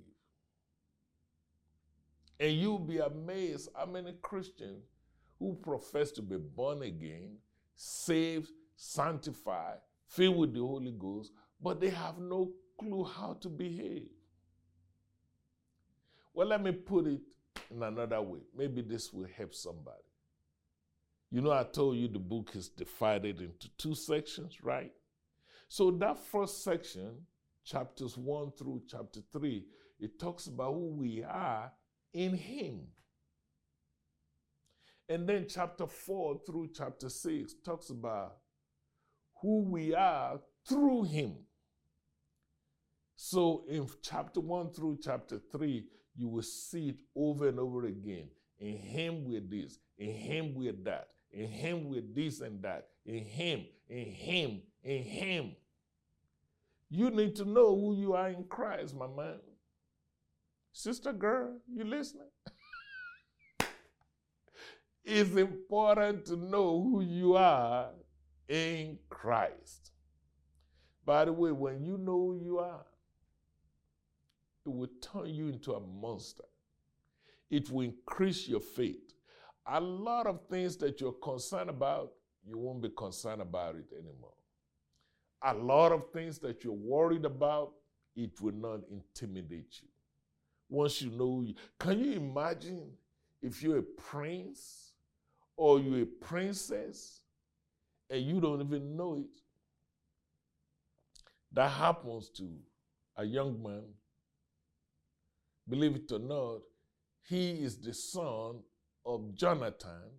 [2.39, 4.85] And you'll be amazed how many Christians
[5.39, 7.39] who profess to be born again,
[7.75, 14.09] saved, sanctified, filled with the Holy Ghost, but they have no clue how to behave.
[16.33, 17.21] Well, let me put it
[17.71, 18.41] in another way.
[18.57, 20.03] Maybe this will help somebody.
[21.31, 24.93] You know, I told you the book is divided into two sections, right?
[25.69, 27.27] So, that first section,
[27.65, 29.65] chapters 1 through chapter 3,
[30.01, 31.73] it talks about who we are
[32.13, 32.83] in Him.
[35.09, 38.37] And then chapter 4 through chapter 6 talks about
[39.41, 41.35] who we are through Him.
[43.17, 45.85] So in chapter 1 through chapter 3,
[46.17, 48.29] you will see it over and over again.
[48.59, 53.25] In Him we're this, in Him we're that, in Him we're this and that, in
[53.25, 55.57] Him, in Him, in Him.
[56.89, 59.41] You need to know who you are in Christ, my man.
[60.73, 62.29] Sister girl, you listening?
[65.05, 67.91] it's important to know who you are
[68.49, 69.93] in Christ.
[71.05, 72.85] By the way, when you know who you are,
[74.65, 76.45] it will turn you into a monster.
[77.51, 79.13] It will increase your faith.
[79.67, 82.13] A lot of things that you're concerned about,
[82.47, 84.33] you won't be concerned about it anymore.
[85.43, 87.73] A lot of things that you're worried about,
[88.17, 89.89] it will not intimidate you.
[90.69, 92.91] Once you know, you, can you imagine
[93.43, 94.93] if you're a prince
[95.57, 97.21] or you're a princess
[98.11, 99.41] and you don't even know it?
[101.53, 102.49] That happens to
[103.17, 103.85] a young man.
[105.69, 106.61] Believe it or not,
[107.23, 108.61] he is the son
[109.07, 110.11] of Jonathan.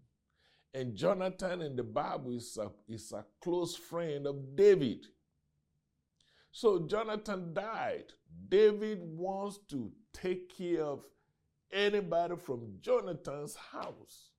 [0.74, 5.06] And Jonathan in the Bible is a, is a close friend of David.
[6.52, 8.06] So Jonathan died.
[8.50, 11.04] David wants to take care of
[11.72, 14.30] anybody from Jonathan's house.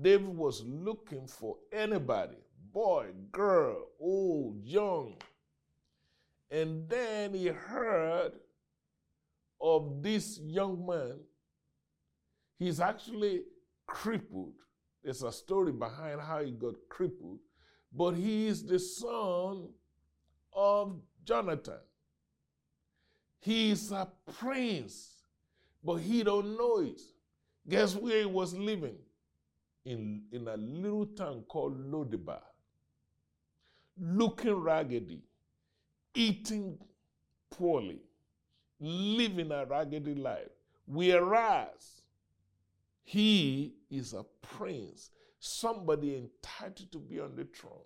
[0.00, 2.36] David was looking for anybody
[2.72, 5.14] boy, girl, old, young.
[6.50, 8.32] And then he heard
[9.60, 11.18] of this young man.
[12.58, 13.42] He's actually
[13.86, 14.54] crippled.
[15.02, 17.38] There's a story behind how he got crippled,
[17.92, 19.68] but he is the son
[20.52, 21.78] of Jonathan.
[23.40, 25.22] He is a prince,
[25.82, 27.00] but he don't know it.
[27.66, 28.98] Guess where he was living?
[29.84, 32.42] In, in a little town called Lodebar.
[33.98, 35.22] Looking raggedy,
[36.14, 36.78] eating
[37.50, 38.00] poorly,
[38.78, 40.48] living a raggedy life.
[40.86, 42.02] Whereas
[43.02, 47.78] he is a prince, somebody entitled to be on the throne.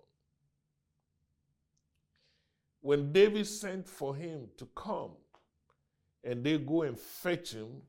[2.81, 5.11] When David sent for him to come
[6.23, 7.81] and they go and fetch him,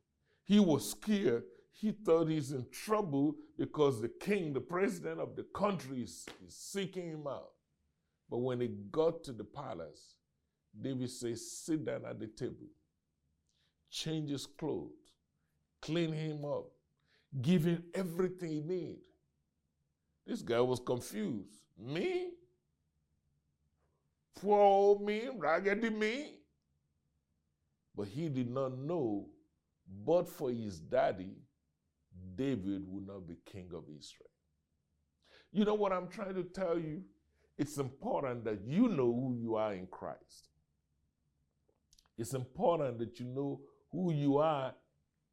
[0.45, 1.45] he was scared.
[1.79, 6.55] He thought he's in trouble because the king, the president of the country, is, is
[6.55, 7.51] seeking him out.
[8.31, 10.14] But when he got to the palace,
[10.81, 12.68] David says, Sit down at the table,
[13.91, 15.12] change his clothes,
[15.83, 16.66] clean him up,
[17.43, 19.07] give him everything he needs.
[20.27, 21.59] This guy was confused.
[21.79, 22.31] Me?
[24.37, 26.35] poor old me, raggedy me.
[27.97, 29.27] But he did not know,
[30.05, 31.33] but for his daddy,
[32.37, 34.30] David would not be king of Israel.
[35.53, 37.03] You know what I'm trying to tell you?
[37.59, 40.51] It's important that you know who you are in Christ.
[42.18, 43.61] It's important that you know
[43.91, 44.74] who you are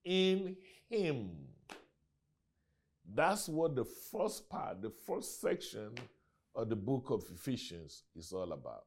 [0.06, 0.56] in
[0.90, 1.32] Him.
[3.14, 5.96] That's what the first part, the first section
[6.56, 8.86] of the book of Ephesians is all about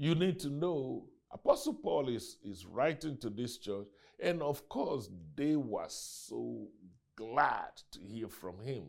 [0.00, 3.86] you need to know Apostle Paul is, is writing to this church,
[4.22, 6.68] and of course, they were so
[7.16, 8.84] glad to hear from him.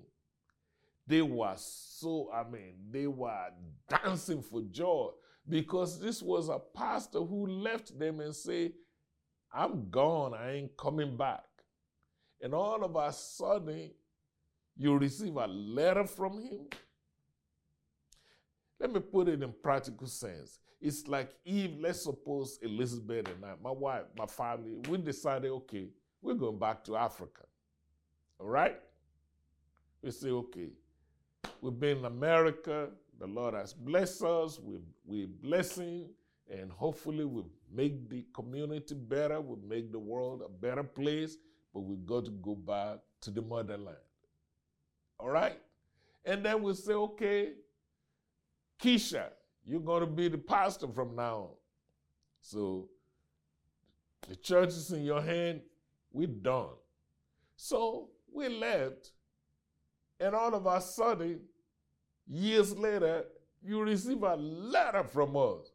[1.08, 3.48] They were so, I mean, they were
[3.90, 5.10] dancing for joy
[5.48, 8.74] because this was a pastor who left them and said,
[9.54, 11.44] I'm gone, I ain't coming back.
[12.42, 13.92] And all of a sudden,
[14.78, 16.68] you receive a letter from him.
[18.80, 20.60] Let me put it in practical sense.
[20.82, 25.90] It's like Eve, let's suppose Elizabeth and I, my wife, my family, we decided, okay,
[26.22, 27.44] we're going back to Africa.
[28.40, 28.80] All right?
[30.02, 30.70] We say, okay,
[31.62, 36.10] we've been in America, the Lord has blessed us, we, we're blessing,
[36.52, 41.38] and hopefully we make the community better, we make the world a better place,
[41.74, 43.98] but we got to go back to the motherland.
[45.20, 45.60] All right?
[46.26, 47.54] And then we say, okay,
[48.82, 49.28] Keisha,
[49.66, 51.50] you're going to be the pastor from now on.
[52.42, 52.90] So
[54.28, 55.62] the church is in your hand.
[56.12, 56.76] We're done.
[57.56, 59.12] So we left.
[60.20, 61.42] And all of a sudden,
[62.28, 63.26] years later,
[63.64, 65.72] you receive a letter from us.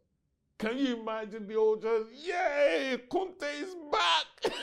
[0.58, 2.06] Can you imagine the old church?
[2.24, 4.54] Yay, Kunte is back.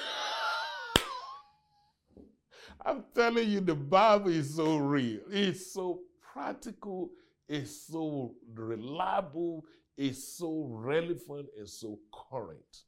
[2.85, 5.21] I'm telling you, the Bible is so real.
[5.29, 6.01] It's so
[6.33, 7.09] practical.
[7.47, 9.65] It's so reliable.
[9.97, 11.99] It's so relevant and so
[12.31, 12.83] current.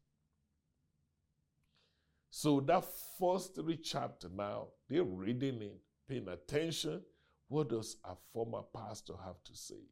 [2.32, 2.84] So that
[3.20, 5.78] first three chapter now, they're reading it,
[6.08, 7.02] paying attention.
[7.48, 9.84] What does a former pastor have to say?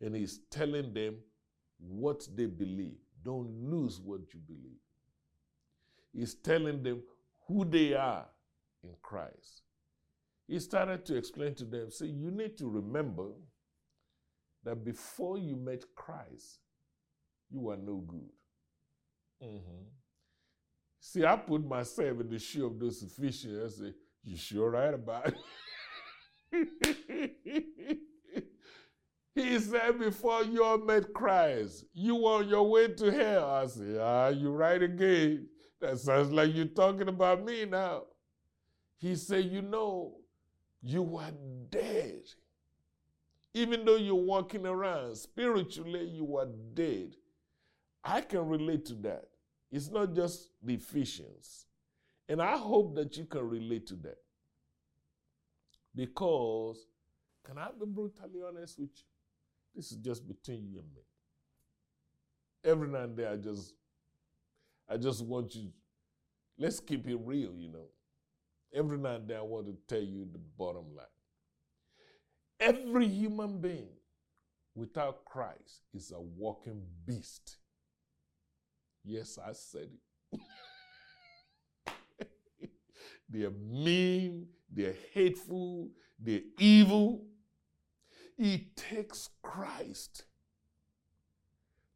[0.00, 1.16] And he's telling them
[1.78, 2.96] what they believe.
[3.24, 4.80] Don't lose what you believe.
[6.12, 7.02] He's telling them
[7.46, 8.26] who they are
[8.82, 9.61] in Christ.
[10.52, 13.28] He started to explain to them, say, you need to remember
[14.64, 16.58] that before you met Christ,
[17.48, 18.28] you were no good.
[19.42, 19.84] Mm-hmm.
[21.00, 23.64] See, I put myself in the shoe of those Ephesians.
[23.64, 25.32] I say, you sure right about
[26.52, 26.68] it?
[29.34, 33.54] he said, before you all met Christ, you were on your way to hell.
[33.54, 35.48] I say, ah, you right again.
[35.80, 38.02] That sounds like you're talking about me now.
[39.02, 40.18] He said, You know,
[40.82, 41.32] you were
[41.70, 42.22] dead.
[43.54, 47.14] Even though you're walking around, spiritually, you were dead.
[48.02, 49.28] I can relate to that.
[49.70, 51.66] It's not just the Ephesians.
[52.28, 54.18] And I hope that you can relate to that.
[55.94, 56.86] Because,
[57.44, 59.04] can I be brutally honest with you?
[59.74, 61.02] This is just between you and me.
[62.64, 63.74] Every now and then I just
[64.88, 65.72] I just want you,
[66.58, 67.86] let's keep it real, you know.
[68.74, 71.06] Every now and then, I want to tell you the bottom line.
[72.58, 73.90] Every human being
[74.74, 77.58] without Christ is a walking beast.
[79.04, 79.88] Yes, I said
[80.32, 80.40] it.
[83.28, 87.24] they're mean, they're hateful, they're evil.
[88.38, 90.24] It takes Christ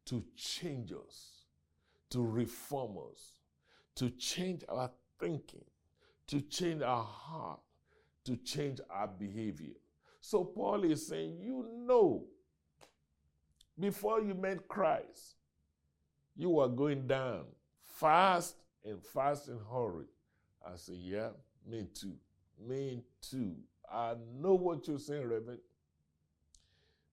[0.05, 1.43] to change us,
[2.11, 3.39] to reform us,
[3.95, 5.65] to change our thinking,
[6.27, 7.59] to change our heart,
[8.25, 9.73] to change our behavior.
[10.21, 12.25] So Paul is saying, you know,
[13.79, 15.35] before you met Christ,
[16.35, 17.45] you were going down
[17.81, 20.05] fast and fast and hurry.
[20.65, 21.29] I say, yeah,
[21.65, 22.15] me too.
[22.67, 23.55] Me too.
[23.91, 25.59] I know what you're saying, Reverend.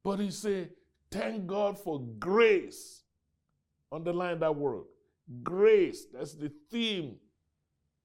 [0.02, 0.70] But he said,
[1.10, 3.02] thank God for grace.
[3.92, 4.84] Underline that word.
[5.42, 6.06] Grace.
[6.12, 7.16] That's the theme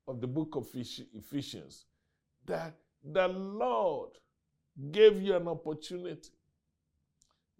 [0.09, 1.85] of the book of Ephesians
[2.45, 4.09] that the Lord
[4.91, 6.31] gave you an opportunity.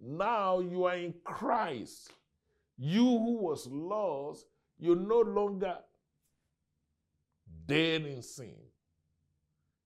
[0.02, 2.12] Now you are in Christ.
[2.76, 4.47] You who was lost,
[4.80, 5.78] you're no longer
[7.68, 8.56] dead in sin.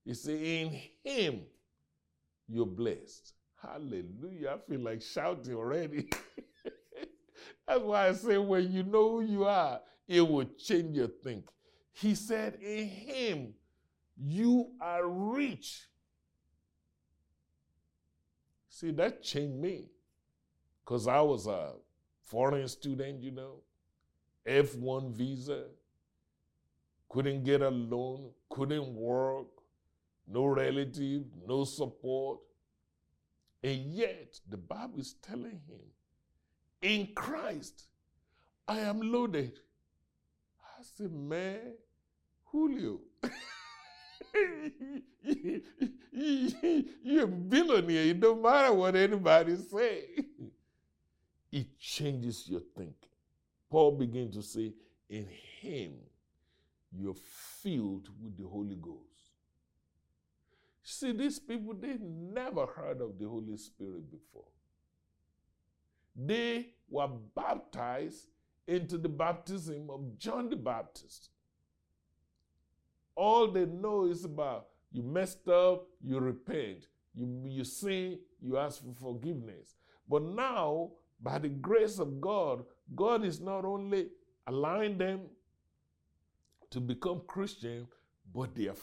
[0.05, 1.41] You see, in Him,
[2.47, 3.33] you're blessed.
[3.61, 4.55] Hallelujah.
[4.55, 6.07] I feel like shouting already.
[7.67, 11.43] That's why I say when you know who you are, it will change your thinking.
[11.93, 13.53] He said, In him
[14.17, 15.87] you are rich.
[18.69, 19.89] See, that changed me
[20.83, 21.73] because I was a
[22.23, 23.61] foreign student, you know,
[24.47, 25.65] F1 visa,
[27.07, 29.47] couldn't get a loan, couldn't work,
[30.27, 32.39] no relative, no support.
[33.61, 35.85] And yet, the Bible is telling him,
[36.81, 37.87] in Christ,
[38.67, 39.59] I am loaded.
[40.61, 41.75] I said, man,
[42.53, 42.99] Julio,
[47.01, 48.03] you're a billionaire.
[48.03, 50.03] It don't matter what anybody say.
[51.51, 53.09] It changes your thinking.
[53.71, 54.71] Paul began to say,
[55.09, 55.27] in
[55.61, 55.93] him,
[56.91, 58.99] you're filled with the Holy Ghost.
[60.83, 64.45] See, these people, they never heard of the Holy Spirit before.
[66.15, 68.27] They were baptized
[68.67, 71.31] into the baptism of John the Baptist.
[73.15, 76.87] All they know is about you messed up, you repent.
[77.15, 79.75] You, you sin, you ask for forgiveness.
[80.07, 80.91] But now,
[81.21, 82.63] by the grace of God,
[82.95, 84.09] God is not only
[84.47, 85.21] allowing them
[86.69, 87.87] to become Christian,
[88.33, 88.75] but they are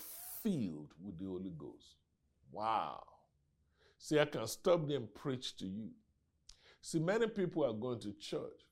[0.43, 1.97] filled with the Holy Ghost.
[2.51, 3.03] Wow.
[3.99, 5.91] See, I can stop them preach to you.
[6.81, 8.65] See, many people are going to church.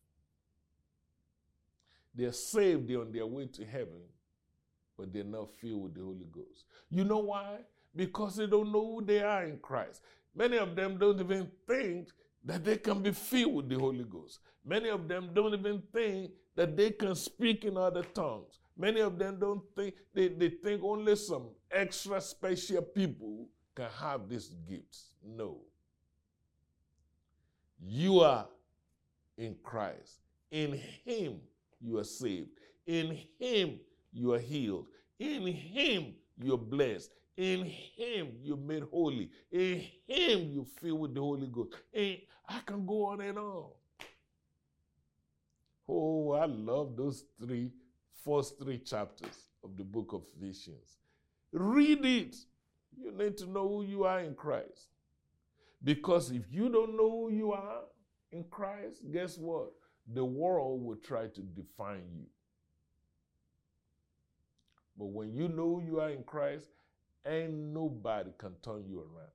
[2.14, 4.02] They're saved, they're on their way to heaven,
[4.98, 6.64] but they're not filled with the Holy Ghost.
[6.90, 7.58] You know why?
[7.94, 10.02] Because they don't know who they are in Christ.
[10.34, 12.08] Many of them don't even think
[12.44, 14.40] that they can be filled with the Holy Ghost.
[14.64, 18.58] Many of them don't even think that they can speak in other tongues.
[18.76, 24.28] Many of them don't think, they, they think only some extra special people can have
[24.28, 25.12] these gifts.
[25.24, 25.58] No.
[27.80, 28.46] You are
[29.36, 30.18] in Christ.
[30.50, 31.40] In Him,
[31.80, 32.48] you are saved.
[32.86, 33.78] In Him,
[34.12, 34.86] you are healed.
[35.18, 37.10] In Him, you're blessed.
[37.36, 39.30] In Him, you're made holy.
[39.50, 41.74] In Him, you fill with the Holy Ghost.
[41.92, 43.70] And I can go on and on.
[45.88, 47.72] Oh, I love those three,
[48.24, 50.98] first three chapters of the book of Ephesians.
[51.52, 52.36] Read it.
[52.96, 54.88] You need to know who you are in Christ.
[55.82, 57.82] Because if you don't know who you are
[58.32, 59.70] in Christ, guess what?
[60.12, 62.26] The world will try to define you.
[64.98, 66.66] But when you know you are in Christ,
[67.26, 69.30] ain't nobody can turn you around.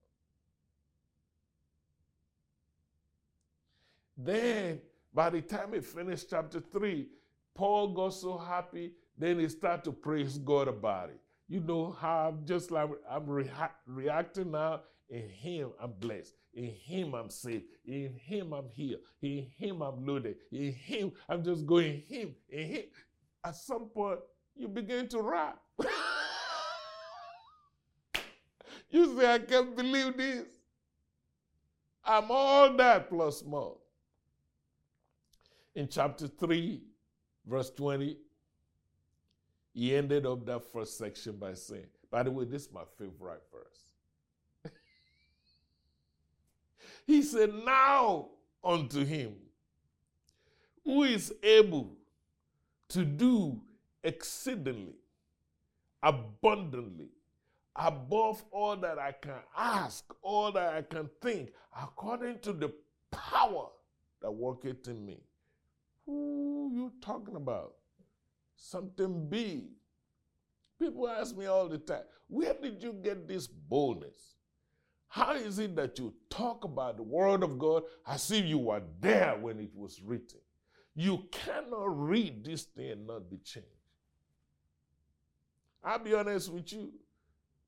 [4.18, 4.82] Then,
[5.14, 7.08] by the time he finished chapter 3,
[7.56, 11.20] Paul got so happy, then he started to praise God about it.
[11.48, 13.28] You know how I'm just like I'm
[13.86, 14.82] reacting now.
[15.10, 16.34] In Him, I'm blessed.
[16.54, 17.66] In Him, I'm saved.
[17.86, 18.98] In Him, I'm here.
[19.22, 20.38] In Him, I'm loaded.
[20.52, 22.02] In Him, I'm just going.
[22.08, 22.34] Him.
[22.50, 22.84] In Him.
[23.46, 24.20] At some point,
[24.56, 25.60] you begin to rap.
[28.90, 30.46] you say, I can't believe this.
[32.06, 33.78] I'm all that plus more.
[35.76, 36.82] In chapter 3,
[37.46, 38.18] verse 20,
[39.74, 43.42] he ended up that first section by saying, by the way, this is my favorite
[43.52, 44.64] verse.
[47.08, 48.28] he said, Now
[48.64, 49.34] unto him
[50.84, 51.96] who is able
[52.90, 53.60] to do
[54.04, 54.96] exceedingly,
[56.02, 57.10] abundantly,
[57.76, 61.52] above all that I can ask, all that I can think,
[61.82, 62.74] according to the
[63.12, 63.68] power
[64.22, 65.20] that worketh in me.
[66.06, 67.76] Who you talking about?
[68.56, 69.66] Something big.
[70.80, 74.36] People ask me all the time, where did you get this boldness?
[75.08, 78.82] How is it that you talk about the Word of God as if you were
[79.00, 80.40] there when it was written?
[80.96, 83.68] You cannot read this thing and not be changed.
[85.84, 86.92] I'll be honest with you.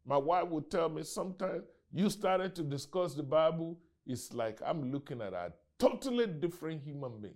[0.05, 4.91] My wife would tell me sometimes you started to discuss the Bible, it's like I'm
[4.91, 7.33] looking at a totally different human being.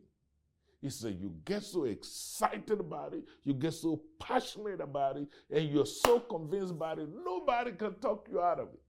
[0.81, 5.69] He said, You get so excited about it, you get so passionate about it, and
[5.69, 8.81] you're so convinced about it, nobody can talk you out of it.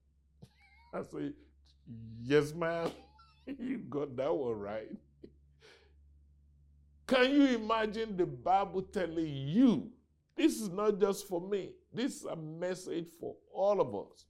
[0.93, 1.33] I say,
[2.23, 2.91] Yes, ma'am,
[3.59, 4.91] you got that one right.
[7.07, 9.91] Can you imagine the Bible telling you
[10.35, 14.25] this is not just for me, this is a message for all of us.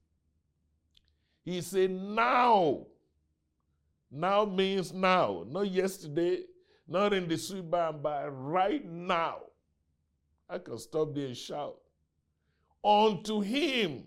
[1.44, 2.86] He said, Now.
[4.14, 6.40] Now means now, not yesterday,
[6.86, 9.38] not in the sweet by and by, right now.
[10.50, 11.76] I can stop there and shout.
[12.84, 14.04] Unto him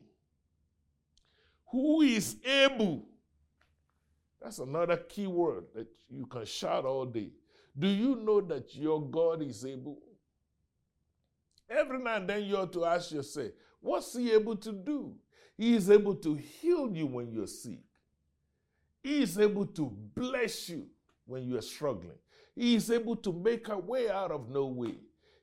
[1.71, 3.07] who is able.
[4.39, 7.31] That's another key word that you can shout all day.
[7.77, 9.97] Do you know that your God is able?
[11.69, 13.49] Every now and then you ought to ask yourself,
[13.79, 15.15] what's he able to do?
[15.57, 17.79] He is able to heal you when you're sick.
[19.01, 20.87] He is able to bless you
[21.25, 22.17] when you are struggling.
[22.55, 24.95] He is able to make a way out of no way.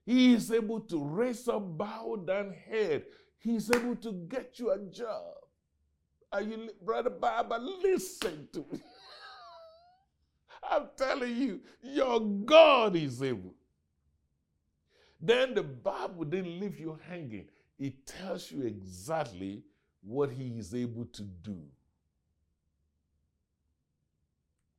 [0.05, 3.05] He is able to raise up bowed down head.
[3.39, 5.35] He is able to get you a job.
[6.33, 8.81] Are you, Brother Baba, listen to me.
[10.71, 13.55] I'm telling you, your God is able.
[15.23, 17.47] Then the Bible didn't leave you hanging.
[17.79, 19.63] It tells you exactly
[20.03, 21.59] what he is able to do.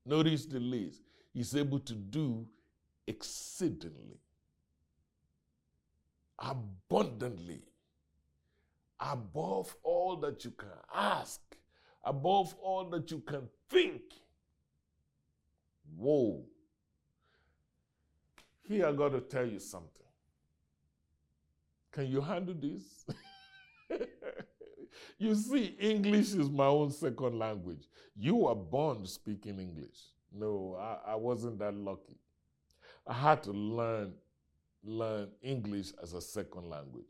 [0.05, 1.01] Notice the list
[1.33, 2.45] He's able to do
[3.07, 4.19] exceedingly,
[6.37, 7.63] abundantly,
[8.99, 11.41] above all that you can ask,
[12.03, 14.01] above all that you can think.
[15.97, 16.43] Whoa.
[18.61, 20.02] Here I got to tell you something.
[21.93, 23.05] Can you handle this?
[25.19, 27.83] you see, English is my own second language.
[28.15, 29.99] You were born speaking English.
[30.33, 32.17] No, I, I wasn't that lucky.
[33.05, 34.13] I had to learn
[34.83, 37.05] learn English as a second language.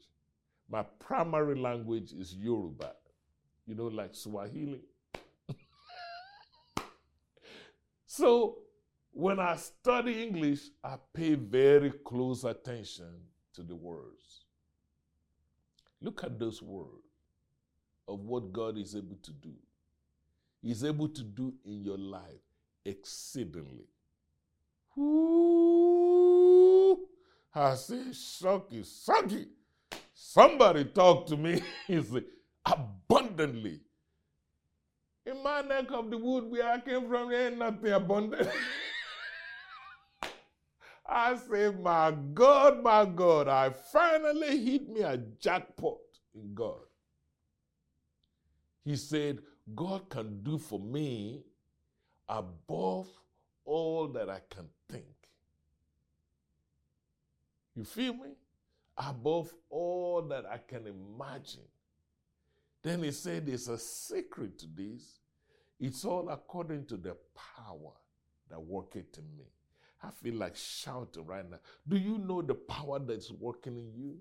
[0.70, 2.94] My primary language is Yoruba,
[3.66, 4.82] you know, like Swahili.
[8.06, 8.60] so
[9.12, 13.12] when I study English, I pay very close attention
[13.56, 14.46] to the words.
[16.04, 17.08] Look at those words
[18.10, 19.54] of what God is able to do.
[20.62, 22.42] He's able to do in your life
[22.86, 23.86] exceedingly.
[24.98, 27.00] Ooh,
[27.56, 29.48] I say, sucky, sucky.
[30.14, 31.64] Somebody talk to me.
[31.88, 32.26] he said,
[32.66, 33.80] abundantly.
[35.26, 38.50] In my neck of the wood where I came from, there ain't nothing abundant.
[41.06, 45.98] I say, my God, my God, I finally hit me a jackpot
[46.34, 46.86] in God.
[48.86, 49.40] He said,
[49.76, 51.44] God can do for me
[52.28, 53.08] above
[53.66, 55.06] all that I can think.
[57.76, 58.30] You feel me?
[58.98, 61.64] Above all that I can imagine.
[62.84, 65.20] Then he said, There's a secret to this.
[65.80, 67.94] It's all according to the power
[68.50, 69.46] that worketh in me.
[70.04, 71.60] I feel like shouting right now.
[71.88, 74.18] Do you know the power that's working in you?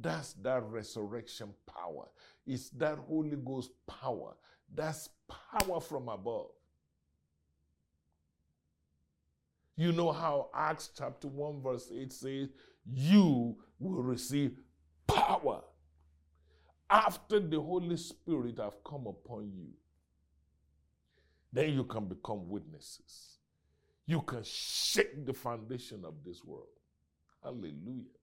[0.00, 2.08] That's that resurrection power.
[2.46, 4.36] It's that Holy Ghost power.
[4.72, 6.50] That's power from above.
[9.74, 12.48] You know how Acts chapter 1, verse 8 says,
[12.86, 14.58] You will receive
[15.08, 15.62] power
[16.88, 19.68] after the Holy Spirit have come upon you.
[21.52, 23.37] Then you can become witnesses
[24.08, 26.64] you can shake the foundation of this world.
[27.44, 28.16] Hallelujah.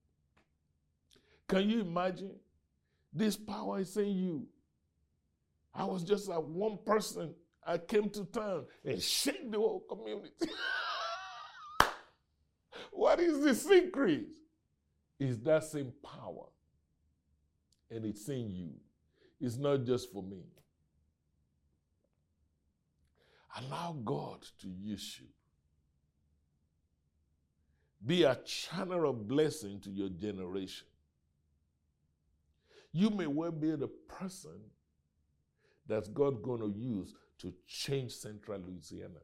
[1.47, 2.31] Can you imagine?
[3.13, 4.47] This power is in you.
[5.75, 7.35] I was just like one person.
[7.65, 10.49] I came to town and shake the whole community.
[12.91, 14.25] what is the secret?
[15.19, 16.47] Is that same power.
[17.91, 18.71] And it's in you.
[19.39, 20.45] It's not just for me.
[23.55, 25.27] Allow God to use you.
[28.03, 30.87] Be a channel of blessing to your generation.
[32.91, 34.59] You may well be the person
[35.87, 39.19] that God going to use to change central Louisiana.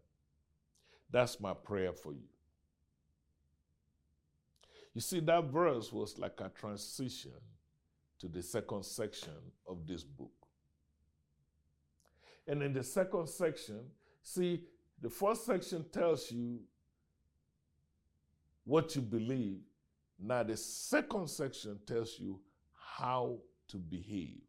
[1.09, 2.27] That's my prayer for you.
[4.93, 7.31] You see, that verse was like a transition
[8.19, 9.33] to the second section
[9.67, 10.31] of this book.
[12.47, 13.79] And in the second section,
[14.21, 14.63] see,
[15.01, 16.59] the first section tells you
[18.65, 19.59] what you believe.
[20.19, 22.39] Now, the second section tells you
[22.97, 23.37] how
[23.69, 24.41] to behave.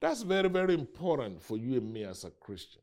[0.00, 2.82] That's very, very important for you and me as a Christian.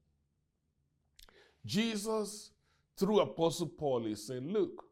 [1.65, 2.51] Jesus,
[2.97, 4.83] through Apostle Paul, is saying, Look,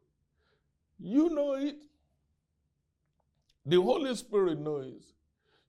[0.98, 1.76] you know it.
[3.66, 5.14] The Holy Spirit knows.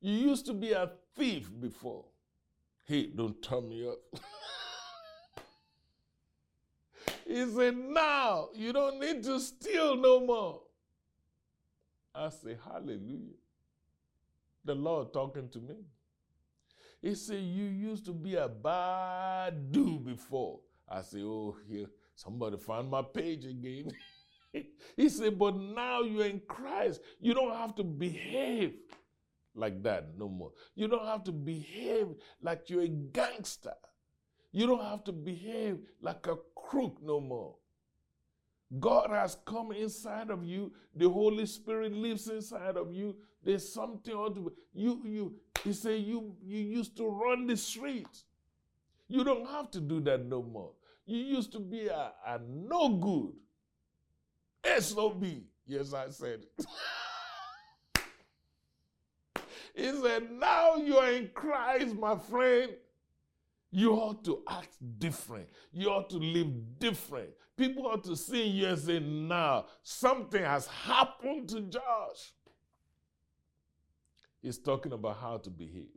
[0.01, 2.05] You used to be a thief before.
[2.85, 4.21] Hey, don't turn me up.
[7.31, 10.61] He said, Now you don't need to steal no more.
[12.13, 13.39] I say, Hallelujah.
[14.65, 15.75] The Lord talking to me.
[17.01, 20.59] He said, You used to be a bad dude before.
[20.89, 23.91] I say, Oh, here, somebody found my page again.
[24.97, 26.99] he said, But now you're in Christ.
[27.21, 28.73] You don't have to behave
[29.55, 30.51] like that no more.
[30.75, 32.07] You don't have to behave
[32.41, 33.73] like you're a gangster.
[34.51, 37.55] You don't have to behave like a crook no more.
[38.79, 40.71] God has come inside of you.
[40.95, 43.15] The Holy Spirit lives inside of you.
[43.43, 45.01] There's something to you.
[45.03, 45.33] You
[45.63, 48.07] he said you you used to run the street.
[49.07, 50.71] You don't have to do that no more.
[51.05, 53.33] You used to be a, a no good.
[54.81, 55.25] SOB.
[55.67, 56.65] Yes, I said it.
[59.75, 62.71] he said, Now you are in Christ, my friend.
[63.71, 65.47] You ought to act different.
[65.71, 67.29] You ought to live different.
[67.55, 72.33] People ought to see you and say, now something has happened to Josh.
[74.41, 75.87] He's talking about how to behave.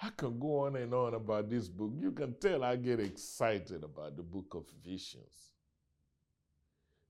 [0.00, 1.92] I can go on and on about this book.
[1.98, 5.50] You can tell I get excited about the book of Ephesians.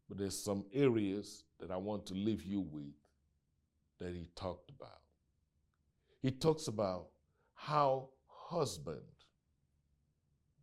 [0.09, 2.93] But there's some areas that I want to leave you with
[3.99, 5.01] that he talked about.
[6.20, 7.07] He talks about
[7.55, 8.09] how
[8.53, 9.01] husband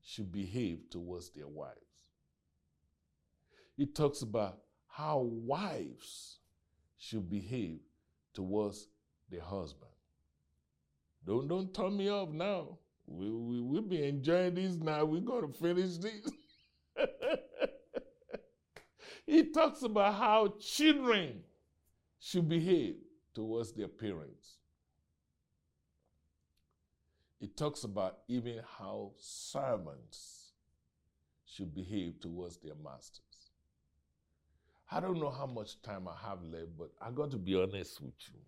[0.02, 1.76] should behave towards their wives.
[3.78, 6.40] It talks about how wives
[6.98, 7.80] should behave
[8.34, 8.88] towards
[9.30, 9.92] their husband.
[11.26, 12.78] Don't don't turn me off now.
[13.08, 15.06] We we we'll be enjoying this now.
[15.06, 16.32] We're gonna finish this.
[19.26, 21.42] he talks about how children
[22.20, 22.96] should behave
[23.34, 24.58] towards their parents
[27.42, 30.52] it talks about even how servants
[31.46, 33.24] should behave towards their masters.
[34.92, 38.02] I don't know how much time I have left, but I got to be honest
[38.02, 38.40] with you.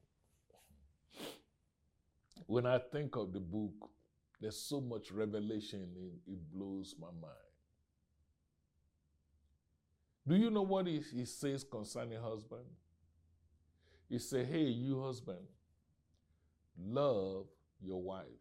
[2.48, 3.89] when I think of the book,
[4.42, 7.36] there's so much revelation in it blows my mind.
[10.28, 12.66] Do you know what he, he says concerning husband?
[14.10, 15.46] He said, Hey, you husband,
[16.78, 17.46] love
[17.82, 18.41] your wife.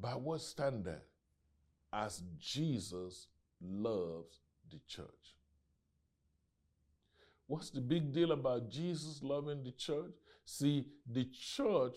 [0.00, 1.02] By what standard?
[1.92, 3.26] As Jesus
[3.60, 4.40] loves
[4.70, 5.06] the church.
[7.46, 10.12] What's the big deal about Jesus loving the church?
[10.44, 11.96] See, the church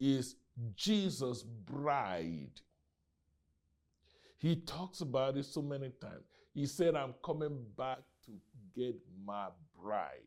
[0.00, 0.36] is
[0.74, 2.60] Jesus' bride.
[4.38, 6.24] He talks about it so many times.
[6.54, 8.32] He said, I'm coming back to
[8.74, 9.48] get my
[9.78, 10.20] bride.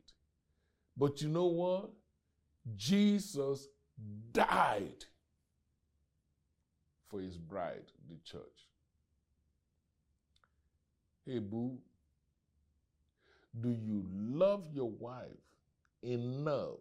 [0.95, 1.89] But you know what?
[2.75, 3.67] Jesus
[4.31, 5.05] died
[7.09, 8.67] for his bride, the church.
[11.25, 11.77] Hey, boo,
[13.59, 15.25] do you love your wife
[16.03, 16.79] enough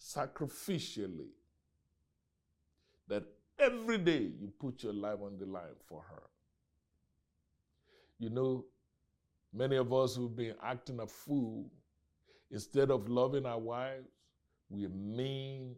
[0.00, 1.28] sacrificially
[3.08, 3.24] that
[3.58, 6.22] every day you put your life on the line for her?
[8.18, 8.64] You know,
[9.52, 11.70] many of us who've been acting a fool,
[12.50, 14.06] instead of loving our wives,
[14.70, 15.74] we're mean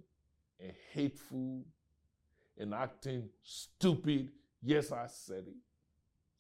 [0.61, 1.65] and hateful
[2.59, 4.31] and acting stupid.
[4.63, 5.57] Yes, I said it.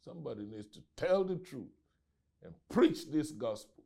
[0.05, 1.73] Somebody needs to tell the truth
[2.43, 3.85] and preach this gospel.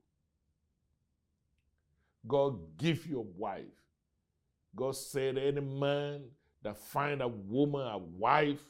[2.27, 3.65] God give you a wife.
[4.75, 6.23] God said, any man
[6.63, 8.63] that find a woman, a wife,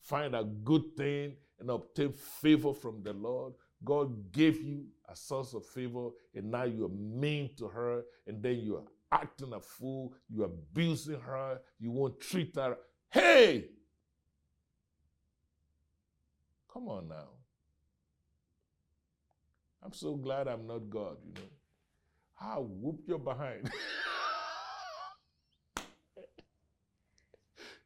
[0.00, 3.54] find a good thing and obtain favor from the Lord.
[3.84, 8.58] God gave you a source of favor, and now you're mean to her, and then
[8.58, 12.76] you're acting a fool, you're abusing her, you won't treat her.
[13.10, 13.66] Hey!
[16.72, 17.28] Come on now.
[19.82, 21.48] I'm so glad I'm not God, you know.
[22.40, 23.70] I'll whoop your behind.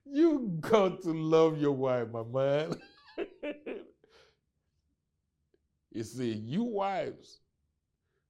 [0.05, 2.75] you got to love your wife, my man.
[5.93, 7.41] you see, you wives,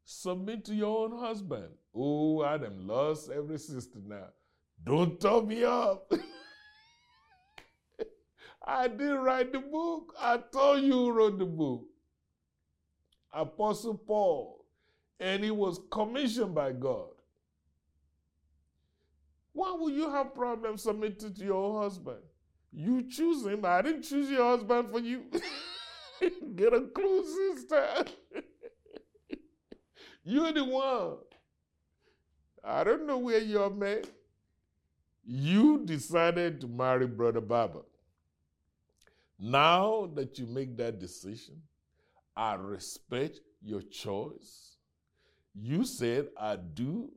[0.05, 1.71] submit to your own husband.
[1.95, 4.29] Oh, done lost every sister now.
[4.85, 6.13] Don't turn me up.
[8.67, 10.15] I didn't write the book.
[10.19, 11.85] I told you who wrote the book.
[13.33, 14.65] Apostle Paul.
[15.19, 17.09] And he was commissioned by God.
[19.53, 22.21] Why would you have problems submitting to your husband?
[22.73, 23.65] You choose him.
[23.65, 25.25] I didn't choose your husband for you.
[26.55, 28.05] Get a clue, sister.
[30.25, 31.17] You're the one.
[32.63, 34.07] I don't know where you're met.
[35.25, 37.81] You decided to marry Brother Baba.
[39.41, 41.63] Now that you make that decision,
[42.37, 44.77] I respect your choice.
[45.55, 47.11] You said I do,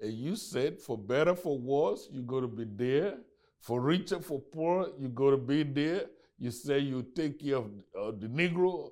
[0.00, 3.18] and you said for better, for worse, you're going to be there.
[3.60, 6.02] For richer, for poor, you're going to be there.
[6.38, 8.90] You say you take care of, of the Negro.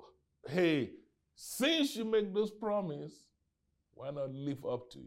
[0.49, 0.91] Hey,
[1.35, 3.25] since you make those promises,
[3.93, 5.05] why not live up to it?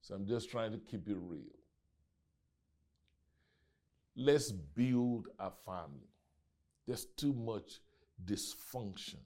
[0.00, 1.55] So I'm just trying to keep it real.
[4.16, 6.08] Let's build a family.
[6.86, 7.80] There's too much
[8.24, 9.18] dysfunction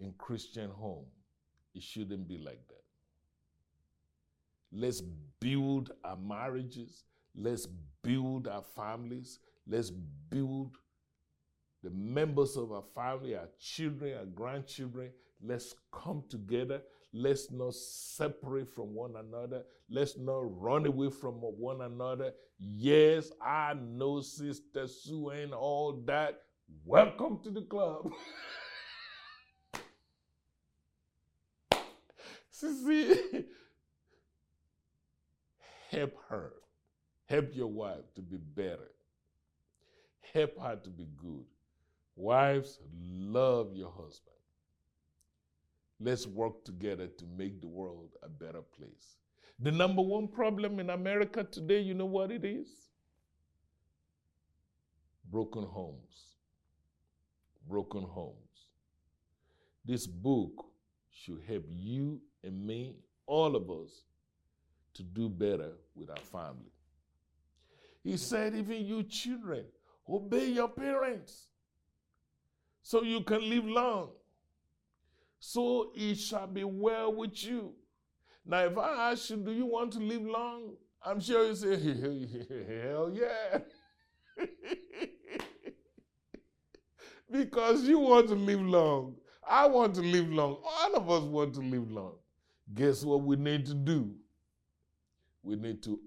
[0.00, 1.04] in Christian home.
[1.74, 2.82] It shouldn't be like that.
[4.72, 5.02] Let's
[5.40, 7.04] build our marriages.
[7.34, 7.66] Let's
[8.02, 9.38] build our families.
[9.66, 10.76] Let's build
[11.82, 15.10] the members of our family, our children, our grandchildren.
[15.42, 16.82] Let's come together.
[17.12, 19.62] Let's not separate from one another.
[19.88, 22.32] Let's not run away from one another.
[22.58, 26.42] Yes, I know Sister Sue and all that.
[26.84, 28.12] Welcome to the club.
[32.50, 33.44] See,
[35.90, 36.52] help her.
[37.26, 38.90] Help your wife to be better.
[40.32, 41.44] Help her to be good.
[42.16, 44.37] Wives, love your husband.
[46.00, 49.16] Let's work together to make the world a better place.
[49.58, 52.68] The number one problem in America today, you know what it is?
[55.30, 56.36] Broken homes.
[57.68, 58.36] Broken homes.
[59.84, 60.66] This book
[61.10, 62.96] should help you and me,
[63.26, 64.04] all of us,
[64.94, 66.72] to do better with our family.
[68.04, 69.64] He said, even you children,
[70.08, 71.48] obey your parents
[72.82, 74.10] so you can live long.
[75.38, 77.72] So it shall be well with you.
[78.44, 80.72] Now, if I ask you, do you want to live long?
[81.04, 83.58] I'm sure you say, hell yeah.
[87.30, 89.16] because you want to live long.
[89.48, 90.58] I want to live long.
[90.64, 92.14] All of us want to live long.
[92.74, 94.10] guess what we need to do?
[95.42, 95.98] We need to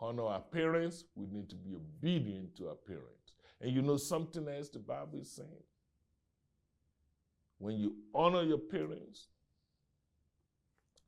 [0.00, 1.04] honor our parents.
[1.14, 3.32] We need to be obedient to our parents.
[3.60, 5.48] And you know something else the Bible is saying?
[7.58, 9.28] When you honor your parents,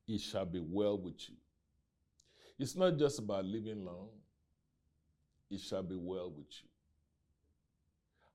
[0.07, 1.37] it shall be well with you.
[2.59, 4.09] It's not just about living long,
[5.51, 6.69] it shall be well with you.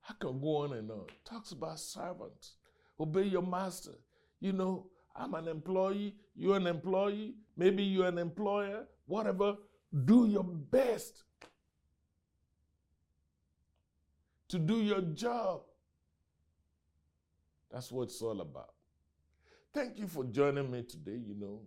[0.08, 1.06] I can go on and on.
[1.24, 2.54] Talks about servants.
[2.98, 3.98] Obey your master.
[4.40, 9.56] You know, I'm an employee, you're an employee, maybe you're an employer, whatever.
[10.04, 11.22] Do your best
[14.48, 15.62] to do your job.
[17.72, 18.74] That's what it's all about.
[19.72, 21.18] Thank you for joining me today.
[21.26, 21.60] You know,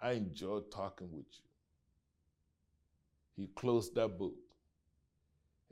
[0.00, 1.44] I enjoyed talking with you.
[3.36, 4.34] He closed that book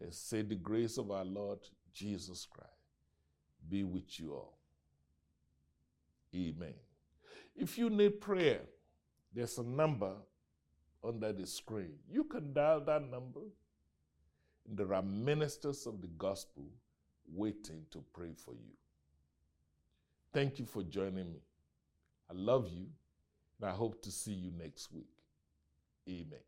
[0.01, 1.59] and said, The grace of our Lord
[1.93, 2.70] Jesus Christ
[3.68, 4.59] be with you all.
[6.35, 6.74] Amen.
[7.55, 8.61] If you need prayer,
[9.35, 10.14] there's a number
[11.05, 11.95] under the screen.
[12.11, 13.41] You can dial that number.
[14.66, 16.64] There are ministers of the gospel
[17.31, 18.72] waiting to pray for you.
[20.37, 21.41] Thank you for joining me.
[22.28, 22.89] I love you,
[23.59, 25.09] and I hope to see you next week.
[26.07, 26.41] Amen.